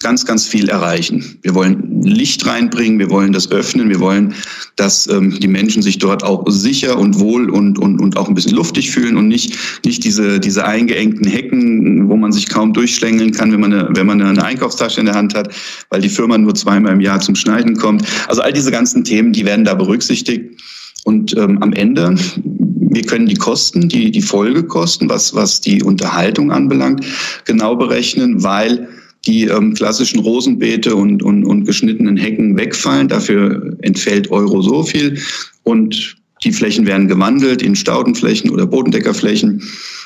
ganz, 0.00 0.24
ganz 0.24 0.46
viel 0.46 0.68
erreichen. 0.68 1.38
Wir 1.42 1.54
wollen 1.54 2.02
Licht 2.02 2.46
reinbringen, 2.46 2.98
wir 2.98 3.10
wollen 3.10 3.32
das 3.32 3.50
öffnen, 3.50 3.90
wir 3.90 4.00
wollen, 4.00 4.34
dass 4.76 5.06
ähm, 5.08 5.38
die 5.38 5.46
Menschen 5.46 5.82
sich 5.82 5.98
dort 5.98 6.24
auch 6.24 6.44
sicher 6.48 6.98
und 6.98 7.20
wohl 7.20 7.50
und, 7.50 7.78
und, 7.78 8.00
und 8.00 8.16
auch 8.16 8.28
ein 8.28 8.34
bisschen 8.34 8.54
luftig 8.54 8.90
fühlen 8.90 9.16
und 9.18 9.28
nicht, 9.28 9.56
nicht 9.84 10.02
diese, 10.02 10.40
diese 10.40 10.64
eingeengten 10.64 11.26
Hecken, 11.26 12.08
wo 12.08 12.16
man 12.16 12.32
sich 12.32 12.48
kaum 12.48 12.72
durchschlängeln 12.72 13.32
kann, 13.32 13.52
wenn 13.52 13.60
man, 13.60 13.72
eine, 13.72 13.88
wenn 13.94 14.06
man 14.06 14.22
eine 14.22 14.42
Einkaufstasche 14.42 15.00
in 15.00 15.06
der 15.06 15.14
Hand 15.14 15.34
hat, 15.34 15.54
weil 15.90 16.00
die 16.00 16.08
Firma 16.08 16.38
nur 16.38 16.54
zweimal 16.54 16.94
im 16.94 17.00
Jahr 17.00 17.20
zum 17.20 17.34
Schneiden 17.34 17.76
kommt. 17.76 18.02
Also 18.26 18.40
all 18.40 18.52
diese 18.52 18.70
ganzen 18.70 19.04
Themen, 19.04 19.32
die 19.32 19.44
werden 19.44 19.66
da 19.66 19.74
berücksichtigt. 19.74 20.60
Und 21.04 21.36
ähm, 21.36 21.58
am 21.62 21.72
Ende, 21.72 22.14
wir 22.42 23.02
können 23.02 23.26
die 23.26 23.34
Kosten, 23.34 23.88
die, 23.88 24.10
die 24.10 24.22
Folgekosten, 24.22 25.08
was, 25.08 25.34
was 25.34 25.60
die 25.60 25.82
Unterhaltung 25.82 26.52
anbelangt, 26.52 27.04
genau 27.44 27.76
berechnen, 27.76 28.42
weil 28.42 28.88
die 29.30 29.44
ähm, 29.44 29.74
klassischen 29.74 30.20
Rosenbeete 30.20 30.94
und, 30.94 31.22
und, 31.22 31.44
und 31.44 31.64
geschnittenen 31.64 32.16
Hecken 32.16 32.56
wegfallen. 32.56 33.08
Dafür 33.08 33.76
entfällt 33.82 34.30
Euro 34.30 34.60
so 34.60 34.82
viel. 34.82 35.18
Und 35.62 36.16
die 36.42 36.52
Flächen 36.52 36.86
werden 36.86 37.06
gewandelt 37.06 37.62
in 37.62 37.76
Staudenflächen 37.76 38.50
oder 38.50 38.66
Bodendeckerflächen 38.66 39.62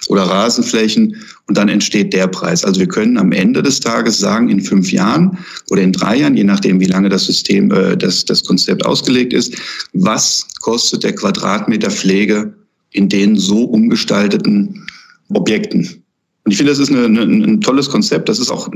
oder 0.09 0.25
Rasenflächen 0.25 1.17
und 1.47 1.57
dann 1.57 1.69
entsteht 1.69 2.13
der 2.13 2.27
Preis. 2.27 2.65
Also 2.65 2.81
wir 2.81 2.89
können 2.89 3.17
am 3.17 3.33
Ende 3.33 3.63
des 3.63 3.81
Tages 3.81 4.19
sagen, 4.19 4.51
in 4.51 4.61
fünf 4.61 4.93
Jahren 4.93 5.39
oder 5.71 5.83
in 5.83 5.93
drei 5.93 6.19
Jahren, 6.19 6.37
je 6.37 6.45
nachdem, 6.45 6.81
wie 6.81 6.87
lange 6.87 7.09
das 7.09 7.25
System, 7.25 7.71
äh, 7.71 7.97
das, 7.97 8.25
das 8.25 8.45
Konzept 8.45 8.85
ausgelegt 8.85 9.33
ist, 9.33 9.57
was 9.93 10.47
kostet 10.61 11.05
der 11.05 11.15
Quadratmeter 11.15 11.91
Pflege 11.91 12.53
in 12.91 13.09
den 13.09 13.37
so 13.37 13.65
umgestalteten 13.65 14.85
Objekten. 15.33 16.05
Und 16.45 16.51
ich 16.51 16.59
finde, 16.59 16.73
das 16.73 16.79
ist 16.79 16.91
eine, 16.91 17.07
eine, 17.07 17.23
ein 17.23 17.61
tolles 17.61 17.89
Konzept. 17.89 18.29
Das 18.29 18.39
ist 18.39 18.51
auch 18.51 18.69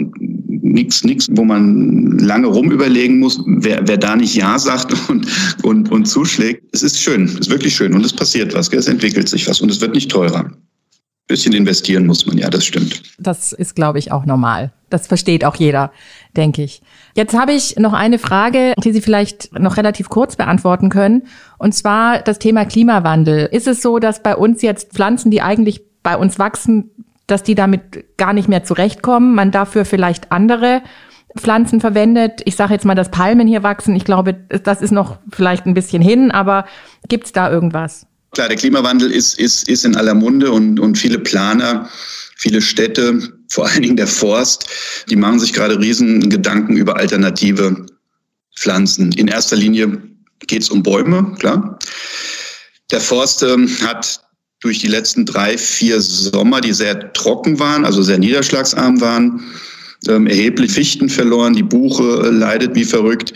nichts, 0.78 1.04
nichts, 1.04 1.28
wo 1.32 1.44
man 1.44 2.18
lange 2.18 2.46
rumüberlegen 2.46 3.18
muss, 3.18 3.42
wer, 3.46 3.86
wer 3.86 3.96
da 3.96 4.16
nicht 4.16 4.34
Ja 4.34 4.58
sagt 4.58 4.94
und, 5.08 5.26
und, 5.62 5.90
und 5.90 6.06
zuschlägt. 6.06 6.64
Es 6.72 6.82
ist 6.82 7.00
schön, 7.00 7.24
es 7.24 7.34
ist 7.34 7.50
wirklich 7.50 7.74
schön 7.74 7.94
und 7.94 8.04
es 8.04 8.12
passiert 8.12 8.54
was, 8.54 8.72
es 8.72 8.88
entwickelt 8.88 9.28
sich 9.28 9.48
was 9.48 9.60
und 9.60 9.70
es 9.70 9.80
wird 9.80 9.94
nicht 9.94 10.10
teurer. 10.10 10.44
Ein 10.44 10.56
bisschen 11.26 11.52
investieren 11.52 12.06
muss 12.06 12.24
man, 12.24 12.38
ja, 12.38 12.48
das 12.48 12.64
stimmt. 12.64 13.02
Das 13.18 13.52
ist, 13.52 13.74
glaube 13.74 13.98
ich, 13.98 14.12
auch 14.12 14.24
normal. 14.24 14.72
Das 14.88 15.06
versteht 15.06 15.44
auch 15.44 15.56
jeder, 15.56 15.92
denke 16.36 16.62
ich. 16.62 16.80
Jetzt 17.14 17.36
habe 17.36 17.52
ich 17.52 17.76
noch 17.76 17.92
eine 17.92 18.18
Frage, 18.18 18.72
die 18.82 18.92
Sie 18.92 19.02
vielleicht 19.02 19.52
noch 19.58 19.76
relativ 19.76 20.08
kurz 20.08 20.36
beantworten 20.36 20.88
können. 20.88 21.24
Und 21.58 21.74
zwar 21.74 22.22
das 22.22 22.38
Thema 22.38 22.64
Klimawandel. 22.64 23.46
Ist 23.52 23.66
es 23.66 23.82
so, 23.82 23.98
dass 23.98 24.22
bei 24.22 24.34
uns 24.34 24.62
jetzt 24.62 24.92
Pflanzen, 24.92 25.30
die 25.30 25.42
eigentlich 25.42 25.82
bei 26.02 26.16
uns 26.16 26.38
wachsen, 26.38 26.90
dass 27.28 27.44
die 27.44 27.54
damit 27.54 28.16
gar 28.16 28.32
nicht 28.32 28.48
mehr 28.48 28.64
zurechtkommen, 28.64 29.36
man 29.36 29.52
dafür 29.52 29.84
vielleicht 29.84 30.32
andere 30.32 30.82
Pflanzen 31.36 31.80
verwendet. 31.80 32.40
Ich 32.44 32.56
sage 32.56 32.72
jetzt 32.72 32.84
mal, 32.84 32.94
dass 32.94 33.10
Palmen 33.10 33.46
hier 33.46 33.62
wachsen. 33.62 33.94
Ich 33.94 34.04
glaube, 34.04 34.34
das 34.64 34.80
ist 34.80 34.90
noch 34.90 35.18
vielleicht 35.30 35.66
ein 35.66 35.74
bisschen 35.74 36.02
hin, 36.02 36.30
aber 36.30 36.66
gibt 37.08 37.26
es 37.26 37.32
da 37.32 37.50
irgendwas? 37.50 38.06
Klar, 38.32 38.48
der 38.48 38.56
Klimawandel 38.56 39.10
ist, 39.10 39.38
ist, 39.38 39.68
ist 39.68 39.84
in 39.84 39.96
aller 39.96 40.14
Munde 40.14 40.50
und, 40.50 40.80
und 40.80 40.96
viele 40.96 41.18
Planer, 41.18 41.88
viele 42.36 42.60
Städte, 42.60 43.20
vor 43.50 43.66
allen 43.66 43.82
Dingen 43.82 43.96
der 43.96 44.06
Forst, 44.06 44.68
die 45.08 45.16
machen 45.16 45.38
sich 45.38 45.52
gerade 45.52 45.78
riesen 45.78 46.28
Gedanken 46.28 46.76
über 46.76 46.96
alternative 46.96 47.86
Pflanzen. 48.56 49.12
In 49.12 49.28
erster 49.28 49.56
Linie 49.56 50.02
geht 50.46 50.62
es 50.62 50.70
um 50.70 50.82
Bäume, 50.82 51.34
klar. 51.38 51.78
Der 52.90 53.00
Forst 53.00 53.42
ähm, 53.42 53.68
hat 53.86 54.20
durch 54.60 54.80
die 54.80 54.88
letzten 54.88 55.24
drei, 55.24 55.56
vier 55.56 56.00
Sommer, 56.00 56.60
die 56.60 56.72
sehr 56.72 57.12
trocken 57.12 57.58
waren, 57.58 57.84
also 57.84 58.02
sehr 58.02 58.18
niederschlagsarm 58.18 59.00
waren, 59.00 59.40
ähm, 60.08 60.26
erheblich 60.26 60.72
Fichten 60.72 61.08
verloren. 61.08 61.54
Die 61.54 61.62
Buche 61.62 62.22
äh, 62.24 62.30
leidet 62.30 62.74
wie 62.74 62.84
verrückt. 62.84 63.32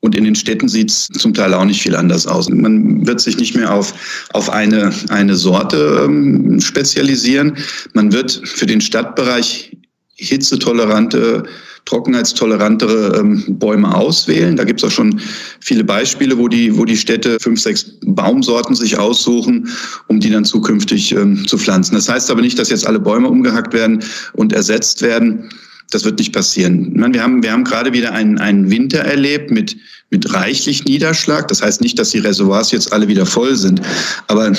Und 0.00 0.14
in 0.14 0.24
den 0.24 0.36
Städten 0.36 0.68
sieht 0.68 0.90
es 0.90 1.08
zum 1.08 1.34
Teil 1.34 1.52
auch 1.52 1.64
nicht 1.64 1.82
viel 1.82 1.96
anders 1.96 2.26
aus. 2.26 2.48
Man 2.48 3.04
wird 3.04 3.20
sich 3.20 3.36
nicht 3.36 3.56
mehr 3.56 3.72
auf, 3.72 3.92
auf 4.32 4.48
eine, 4.48 4.92
eine 5.08 5.34
Sorte 5.34 6.02
ähm, 6.04 6.60
spezialisieren. 6.60 7.56
Man 7.94 8.12
wird 8.12 8.40
für 8.44 8.66
den 8.66 8.80
Stadtbereich 8.80 9.76
hitzetolerante 10.14 11.44
trockenheitstolerantere 11.88 13.18
ähm, 13.18 13.44
Bäume 13.48 13.94
auswählen. 13.94 14.56
Da 14.56 14.64
gibt 14.64 14.80
es 14.80 14.88
auch 14.88 14.92
schon 14.92 15.20
viele 15.60 15.84
Beispiele, 15.84 16.36
wo 16.36 16.46
die, 16.46 16.76
wo 16.76 16.84
die 16.84 16.96
Städte 16.96 17.38
fünf, 17.40 17.60
sechs 17.60 17.86
Baumsorten 18.04 18.74
sich 18.74 18.98
aussuchen, 18.98 19.68
um 20.06 20.20
die 20.20 20.30
dann 20.30 20.44
zukünftig 20.44 21.12
ähm, 21.12 21.46
zu 21.46 21.56
pflanzen. 21.56 21.94
Das 21.94 22.08
heißt 22.08 22.30
aber 22.30 22.42
nicht, 22.42 22.58
dass 22.58 22.68
jetzt 22.68 22.86
alle 22.86 23.00
Bäume 23.00 23.28
umgehackt 23.28 23.72
werden 23.72 24.04
und 24.34 24.52
ersetzt 24.52 25.00
werden. 25.00 25.48
Das 25.90 26.04
wird 26.04 26.18
nicht 26.18 26.34
passieren. 26.34 26.92
Meine, 26.94 27.14
wir 27.14 27.22
haben, 27.22 27.42
wir 27.42 27.52
haben 27.52 27.64
gerade 27.64 27.94
wieder 27.94 28.12
einen, 28.12 28.36
einen 28.36 28.70
Winter 28.70 28.98
erlebt 28.98 29.50
mit, 29.50 29.74
mit 30.10 30.34
reichlich 30.34 30.84
Niederschlag. 30.84 31.48
Das 31.48 31.62
heißt 31.62 31.80
nicht, 31.80 31.98
dass 31.98 32.10
die 32.10 32.18
Reservoirs 32.18 32.70
jetzt 32.70 32.92
alle 32.92 33.08
wieder 33.08 33.24
voll 33.24 33.56
sind. 33.56 33.80
Aber 34.26 34.52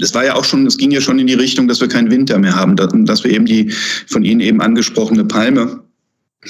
es 0.00 0.14
war 0.14 0.24
ja 0.24 0.36
auch 0.36 0.44
schon, 0.44 0.66
es 0.66 0.78
ging 0.78 0.90
ja 0.90 1.02
schon 1.02 1.18
in 1.18 1.26
die 1.26 1.34
Richtung, 1.34 1.68
dass 1.68 1.82
wir 1.82 1.88
keinen 1.88 2.10
Winter 2.10 2.38
mehr 2.38 2.56
haben, 2.56 2.76
dass 2.76 3.24
wir 3.24 3.30
eben 3.30 3.44
die 3.44 3.70
von 4.06 4.24
Ihnen 4.24 4.40
eben 4.40 4.62
angesprochene 4.62 5.26
Palme 5.26 5.82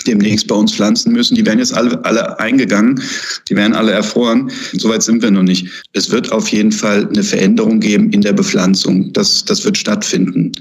demnächst 0.07 0.47
bei 0.47 0.55
uns 0.55 0.75
pflanzen 0.75 1.13
müssen. 1.13 1.35
Die 1.35 1.45
werden 1.45 1.59
jetzt 1.59 1.75
alle, 1.75 2.03
alle 2.05 2.39
eingegangen, 2.39 3.03
die 3.49 3.57
werden 3.57 3.75
alle 3.75 3.93
erfroren. 3.93 4.51
Soweit 4.73 5.03
sind 5.03 5.23
wir 5.23 5.31
noch 5.31 5.43
nicht. 5.43 5.69
Es 5.93 6.11
wird 6.11 6.31
auf 6.33 6.49
jeden 6.49 6.73
Fall 6.73 7.09
eine 7.09 7.23
Veränderung 7.23 7.81
geben 7.81 8.13
in 8.13 8.21
der 8.21 8.33
Bepflanzung. 8.33 9.13
Das, 9.13 9.45
das 9.45 9.65
wird 9.65 9.77
stattfinden. 9.77 10.53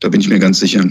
Da 0.00 0.08
bin 0.08 0.20
ich 0.20 0.28
mir 0.28 0.38
ganz 0.38 0.58
sicher. 0.58 0.84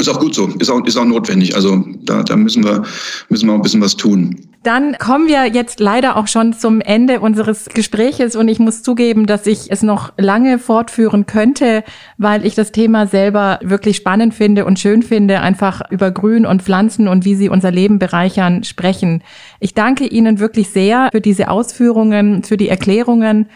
Ist 0.00 0.08
auch 0.08 0.18
gut 0.18 0.34
so, 0.34 0.46
ist 0.58 0.70
auch, 0.70 0.82
ist 0.86 0.96
auch 0.96 1.04
notwendig. 1.04 1.54
Also 1.54 1.84
da, 2.04 2.22
da 2.22 2.34
müssen, 2.34 2.64
wir, 2.64 2.82
müssen 3.28 3.46
wir 3.46 3.52
auch 3.52 3.56
ein 3.56 3.62
bisschen 3.62 3.82
was 3.82 3.96
tun. 3.96 4.34
Dann 4.62 4.96
kommen 4.98 5.26
wir 5.26 5.46
jetzt 5.46 5.80
leider 5.80 6.16
auch 6.16 6.26
schon 6.26 6.52
zum 6.52 6.80
Ende 6.80 7.20
unseres 7.20 7.66
Gespräches 7.66 8.36
und 8.36 8.48
ich 8.48 8.58
muss 8.58 8.82
zugeben, 8.82 9.26
dass 9.26 9.46
ich 9.46 9.70
es 9.70 9.82
noch 9.82 10.12
lange 10.18 10.58
fortführen 10.58 11.24
könnte, 11.24 11.82
weil 12.18 12.44
ich 12.44 12.54
das 12.54 12.72
Thema 12.72 13.06
selber 13.06 13.58
wirklich 13.62 13.96
spannend 13.96 14.34
finde 14.34 14.66
und 14.66 14.78
schön 14.78 15.02
finde, 15.02 15.40
einfach 15.40 15.82
über 15.90 16.10
Grün 16.10 16.44
und 16.44 16.62
Pflanzen 16.62 17.08
und 17.08 17.24
wie 17.24 17.34
sie 17.34 17.48
unser 17.48 17.70
Leben 17.70 17.98
bereichern 17.98 18.64
sprechen. 18.64 19.22
Ich 19.60 19.72
danke 19.72 20.06
Ihnen 20.06 20.40
wirklich 20.40 20.70
sehr 20.70 21.08
für 21.12 21.22
diese 21.22 21.48
Ausführungen, 21.48 22.42
für 22.42 22.56
die 22.58 22.68
Erklärungen 22.68 23.46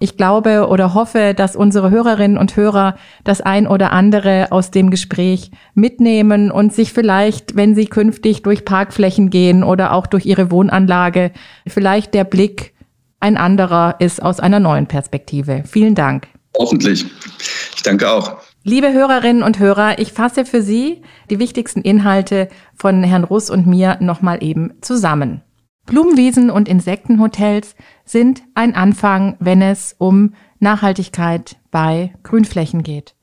ich 0.00 0.16
glaube 0.16 0.66
oder 0.68 0.94
hoffe, 0.94 1.34
dass 1.36 1.54
unsere 1.54 1.90
Hörerinnen 1.90 2.38
und 2.38 2.56
Hörer 2.56 2.96
das 3.22 3.42
ein 3.42 3.66
oder 3.66 3.92
andere 3.92 4.48
aus 4.50 4.70
dem 4.70 4.90
Gespräch 4.90 5.50
mitnehmen 5.74 6.50
und 6.50 6.72
sich 6.72 6.94
vielleicht, 6.94 7.54
wenn 7.54 7.74
sie 7.74 7.84
künftig 7.84 8.42
durch 8.42 8.64
Parkflächen 8.64 9.28
gehen 9.28 9.62
oder 9.62 9.92
auch 9.92 10.06
durch 10.06 10.24
ihre 10.24 10.50
Wohnanlage, 10.50 11.32
vielleicht 11.66 12.14
der 12.14 12.24
Blick 12.24 12.72
ein 13.20 13.36
anderer 13.36 13.96
ist 13.98 14.22
aus 14.22 14.40
einer 14.40 14.58
neuen 14.58 14.86
Perspektive. 14.86 15.64
Vielen 15.66 15.94
Dank. 15.94 16.28
Hoffentlich. 16.56 17.04
Ich 17.76 17.82
danke 17.82 18.10
auch. 18.10 18.38
Liebe 18.64 18.92
Hörerinnen 18.94 19.42
und 19.42 19.58
Hörer, 19.58 19.98
ich 19.98 20.12
fasse 20.12 20.46
für 20.46 20.62
Sie 20.62 21.02
die 21.28 21.38
wichtigsten 21.38 21.82
Inhalte 21.82 22.48
von 22.74 23.02
Herrn 23.02 23.24
Russ 23.24 23.50
und 23.50 23.66
mir 23.66 23.98
nochmal 24.00 24.42
eben 24.42 24.72
zusammen. 24.80 25.42
Blumenwiesen 25.86 26.50
und 26.50 26.68
Insektenhotels 26.68 27.74
sind 28.10 28.42
ein 28.54 28.74
Anfang, 28.74 29.36
wenn 29.38 29.62
es 29.62 29.94
um 29.96 30.34
Nachhaltigkeit 30.58 31.56
bei 31.70 32.12
Grünflächen 32.24 32.82
geht. 32.82 33.14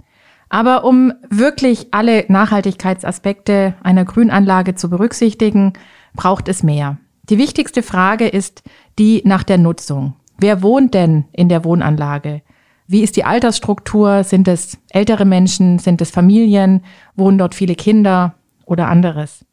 Aber 0.50 0.86
um 0.86 1.12
wirklich 1.30 1.88
alle 1.92 2.24
Nachhaltigkeitsaspekte 2.30 3.76
einer 3.84 4.06
Grünanlage 4.06 4.76
zu 4.76 4.90
berücksichtigen, 4.90 5.74
braucht 6.16 6.48
es 6.48 6.64
mehr. 6.64 6.98
Die 7.30 7.38
wichtigste 7.38 7.84
Frage 7.84 8.30
ist 8.30 8.64
die 8.98 9.22
nach 9.26 9.44
der 9.44 9.58
Nutzung. 9.58 10.14
Wer 10.38 10.62
wohnt 10.62 10.94
denn 10.94 11.26
in 11.34 11.50
der 11.50 11.66
Wohnanlage? 11.66 12.42
Wie 12.88 13.04
ist 13.04 13.18
die 13.18 13.26
Altersstruktur? 13.26 14.24
Sind 14.24 14.48
es 14.48 14.78
ältere 14.90 15.26
Menschen? 15.26 15.80
Sind 15.80 16.00
es 16.00 16.12
Familien? 16.12 16.86
Wohnen 17.18 17.38
dort 17.38 17.56
viele 17.56 17.76
Kinder 17.76 18.36
oder 18.66 18.88
anderes? 18.88 19.44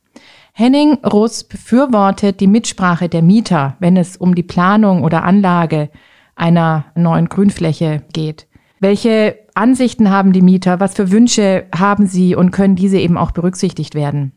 Henning 0.56 0.98
Russ 1.04 1.42
befürwortet 1.42 2.38
die 2.38 2.46
Mitsprache 2.46 3.08
der 3.08 3.22
Mieter, 3.22 3.74
wenn 3.80 3.96
es 3.96 4.16
um 4.16 4.36
die 4.36 4.44
Planung 4.44 5.02
oder 5.02 5.24
Anlage 5.24 5.90
einer 6.36 6.84
neuen 6.94 7.28
Grünfläche 7.28 8.04
geht. 8.12 8.46
Welche 8.78 9.36
Ansichten 9.54 10.10
haben 10.10 10.32
die 10.32 10.42
Mieter? 10.42 10.78
Was 10.78 10.94
für 10.94 11.10
Wünsche 11.10 11.66
haben 11.74 12.06
sie 12.06 12.36
und 12.36 12.52
können 12.52 12.76
diese 12.76 12.98
eben 12.98 13.18
auch 13.18 13.32
berücksichtigt 13.32 13.96
werden? 13.96 14.30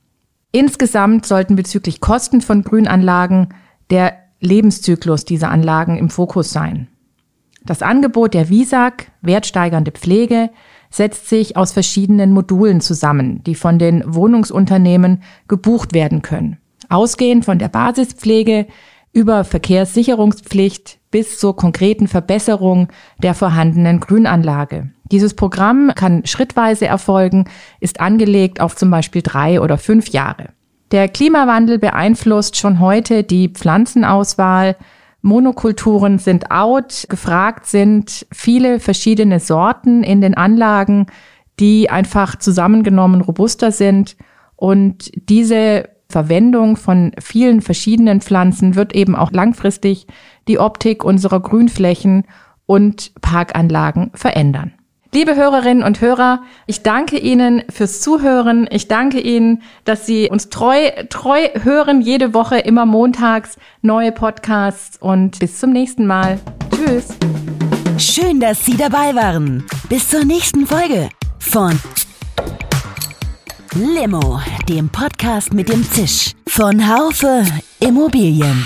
Insgesamt 0.52 1.28
sollten 1.28 1.56
bezüglich 1.56 2.02
Kosten 2.02 2.42
von 2.42 2.64
Grünanlagen 2.64 3.50
der 3.92 4.14
Lebenszyklus 4.40 5.24
dieser 5.24 5.52
Anlagen 5.52 6.00
im 6.00 6.10
Fokus 6.10 6.50
sein. 6.50 6.88
Das 7.64 7.84
Angebot 7.84 8.34
der 8.34 8.50
WISAG, 8.50 9.12
wertsteigernde 9.22 9.92
Pflege, 9.92 10.50
setzt 10.98 11.30
sich 11.30 11.56
aus 11.56 11.72
verschiedenen 11.72 12.32
Modulen 12.32 12.82
zusammen, 12.82 13.44
die 13.46 13.56
von 13.56 13.80
den 13.80 14.04
Wohnungsunternehmen 14.06 15.24
gebucht 15.48 15.94
werden 15.94 16.22
können. 16.22 16.58
Ausgehend 16.90 17.46
von 17.46 17.60
der 17.60 17.70
Basispflege 17.70 18.68
über 19.14 19.44
Verkehrssicherungspflicht 19.44 21.00
bis 21.12 21.40
zur 21.40 21.56
konkreten 21.56 22.08
Verbesserung 22.08 22.90
der 23.22 23.34
vorhandenen 23.34 24.00
Grünanlage. 24.00 24.90
Dieses 25.12 25.36
Programm 25.36 25.92
kann 25.96 26.26
schrittweise 26.26 26.88
erfolgen, 26.88 27.46
ist 27.80 28.00
angelegt 28.00 28.60
auf 28.60 28.76
zum 28.76 28.92
Beispiel 28.92 29.22
drei 29.22 29.62
oder 29.62 29.78
fünf 29.78 30.10
Jahre. 30.10 30.50
Der 30.92 31.08
Klimawandel 31.08 31.80
beeinflusst 31.80 32.58
schon 32.58 32.80
heute 32.80 33.24
die 33.24 33.50
Pflanzenauswahl, 33.50 34.76
Monokulturen 35.22 36.20
sind 36.20 36.52
out. 36.52 37.06
Gefragt 37.10 37.66
sind 37.66 38.26
viele 38.32 38.80
verschiedene 38.80 39.40
Sorten 39.40 40.04
in 40.04 40.22
den 40.22 40.36
Anlagen, 40.36 41.08
die 41.60 41.90
einfach 41.90 42.38
zusammengenommen 42.38 43.22
robuster 43.22 43.72
sind. 43.72 44.16
Und 44.56 45.12
diese 45.30 45.90
Verwendung 46.10 46.78
von 46.78 47.12
vielen 47.20 47.62
verschiedenen 47.62 48.22
Pflanzen 48.22 48.76
wird 48.76 48.96
eben 48.96 49.16
auch 49.16 49.32
langfristig 49.32 50.08
die 50.48 50.60
Optik 50.60 51.04
unserer 51.04 51.42
Grünflächen 51.42 52.24
und 52.66 53.14
Parkanlagen 53.22 54.12
verändern. 54.14 54.77
Liebe 55.14 55.36
Hörerinnen 55.36 55.84
und 55.84 56.02
Hörer, 56.02 56.42
ich 56.66 56.84
danke 56.84 57.18
Ihnen 57.18 57.64
fürs 57.70 58.02
Zuhören. 58.02 58.68
Ich 58.72 58.88
danke 58.88 59.20
Ihnen, 59.20 59.64
dass 59.86 60.06
Sie 60.06 60.30
uns 60.30 60.50
treu, 60.50 60.92
treu 61.10 61.48
hören, 61.64 62.02
jede 62.02 62.34
Woche, 62.34 62.58
immer 62.58 62.86
montags 62.86 63.58
neue 63.82 64.12
Podcasts 64.12 64.98
und 64.98 65.40
bis 65.40 65.60
zum 65.60 65.72
nächsten 65.72 66.06
Mal. 66.08 66.40
Tschüss. 66.76 67.08
Schön, 67.98 68.40
dass 68.40 68.66
Sie 68.66 68.76
dabei 68.76 69.16
waren. 69.16 69.66
Bis 69.90 70.10
zur 70.10 70.26
nächsten 70.26 70.68
Folge 70.68 71.10
von 71.40 71.80
Limo, 73.74 74.42
dem 74.68 74.90
Podcast 74.90 75.54
mit 75.54 75.70
dem 75.70 75.90
Zisch 75.90 76.34
von 76.48 76.88
Haufe 76.88 77.46
Immobilien. 77.80 78.66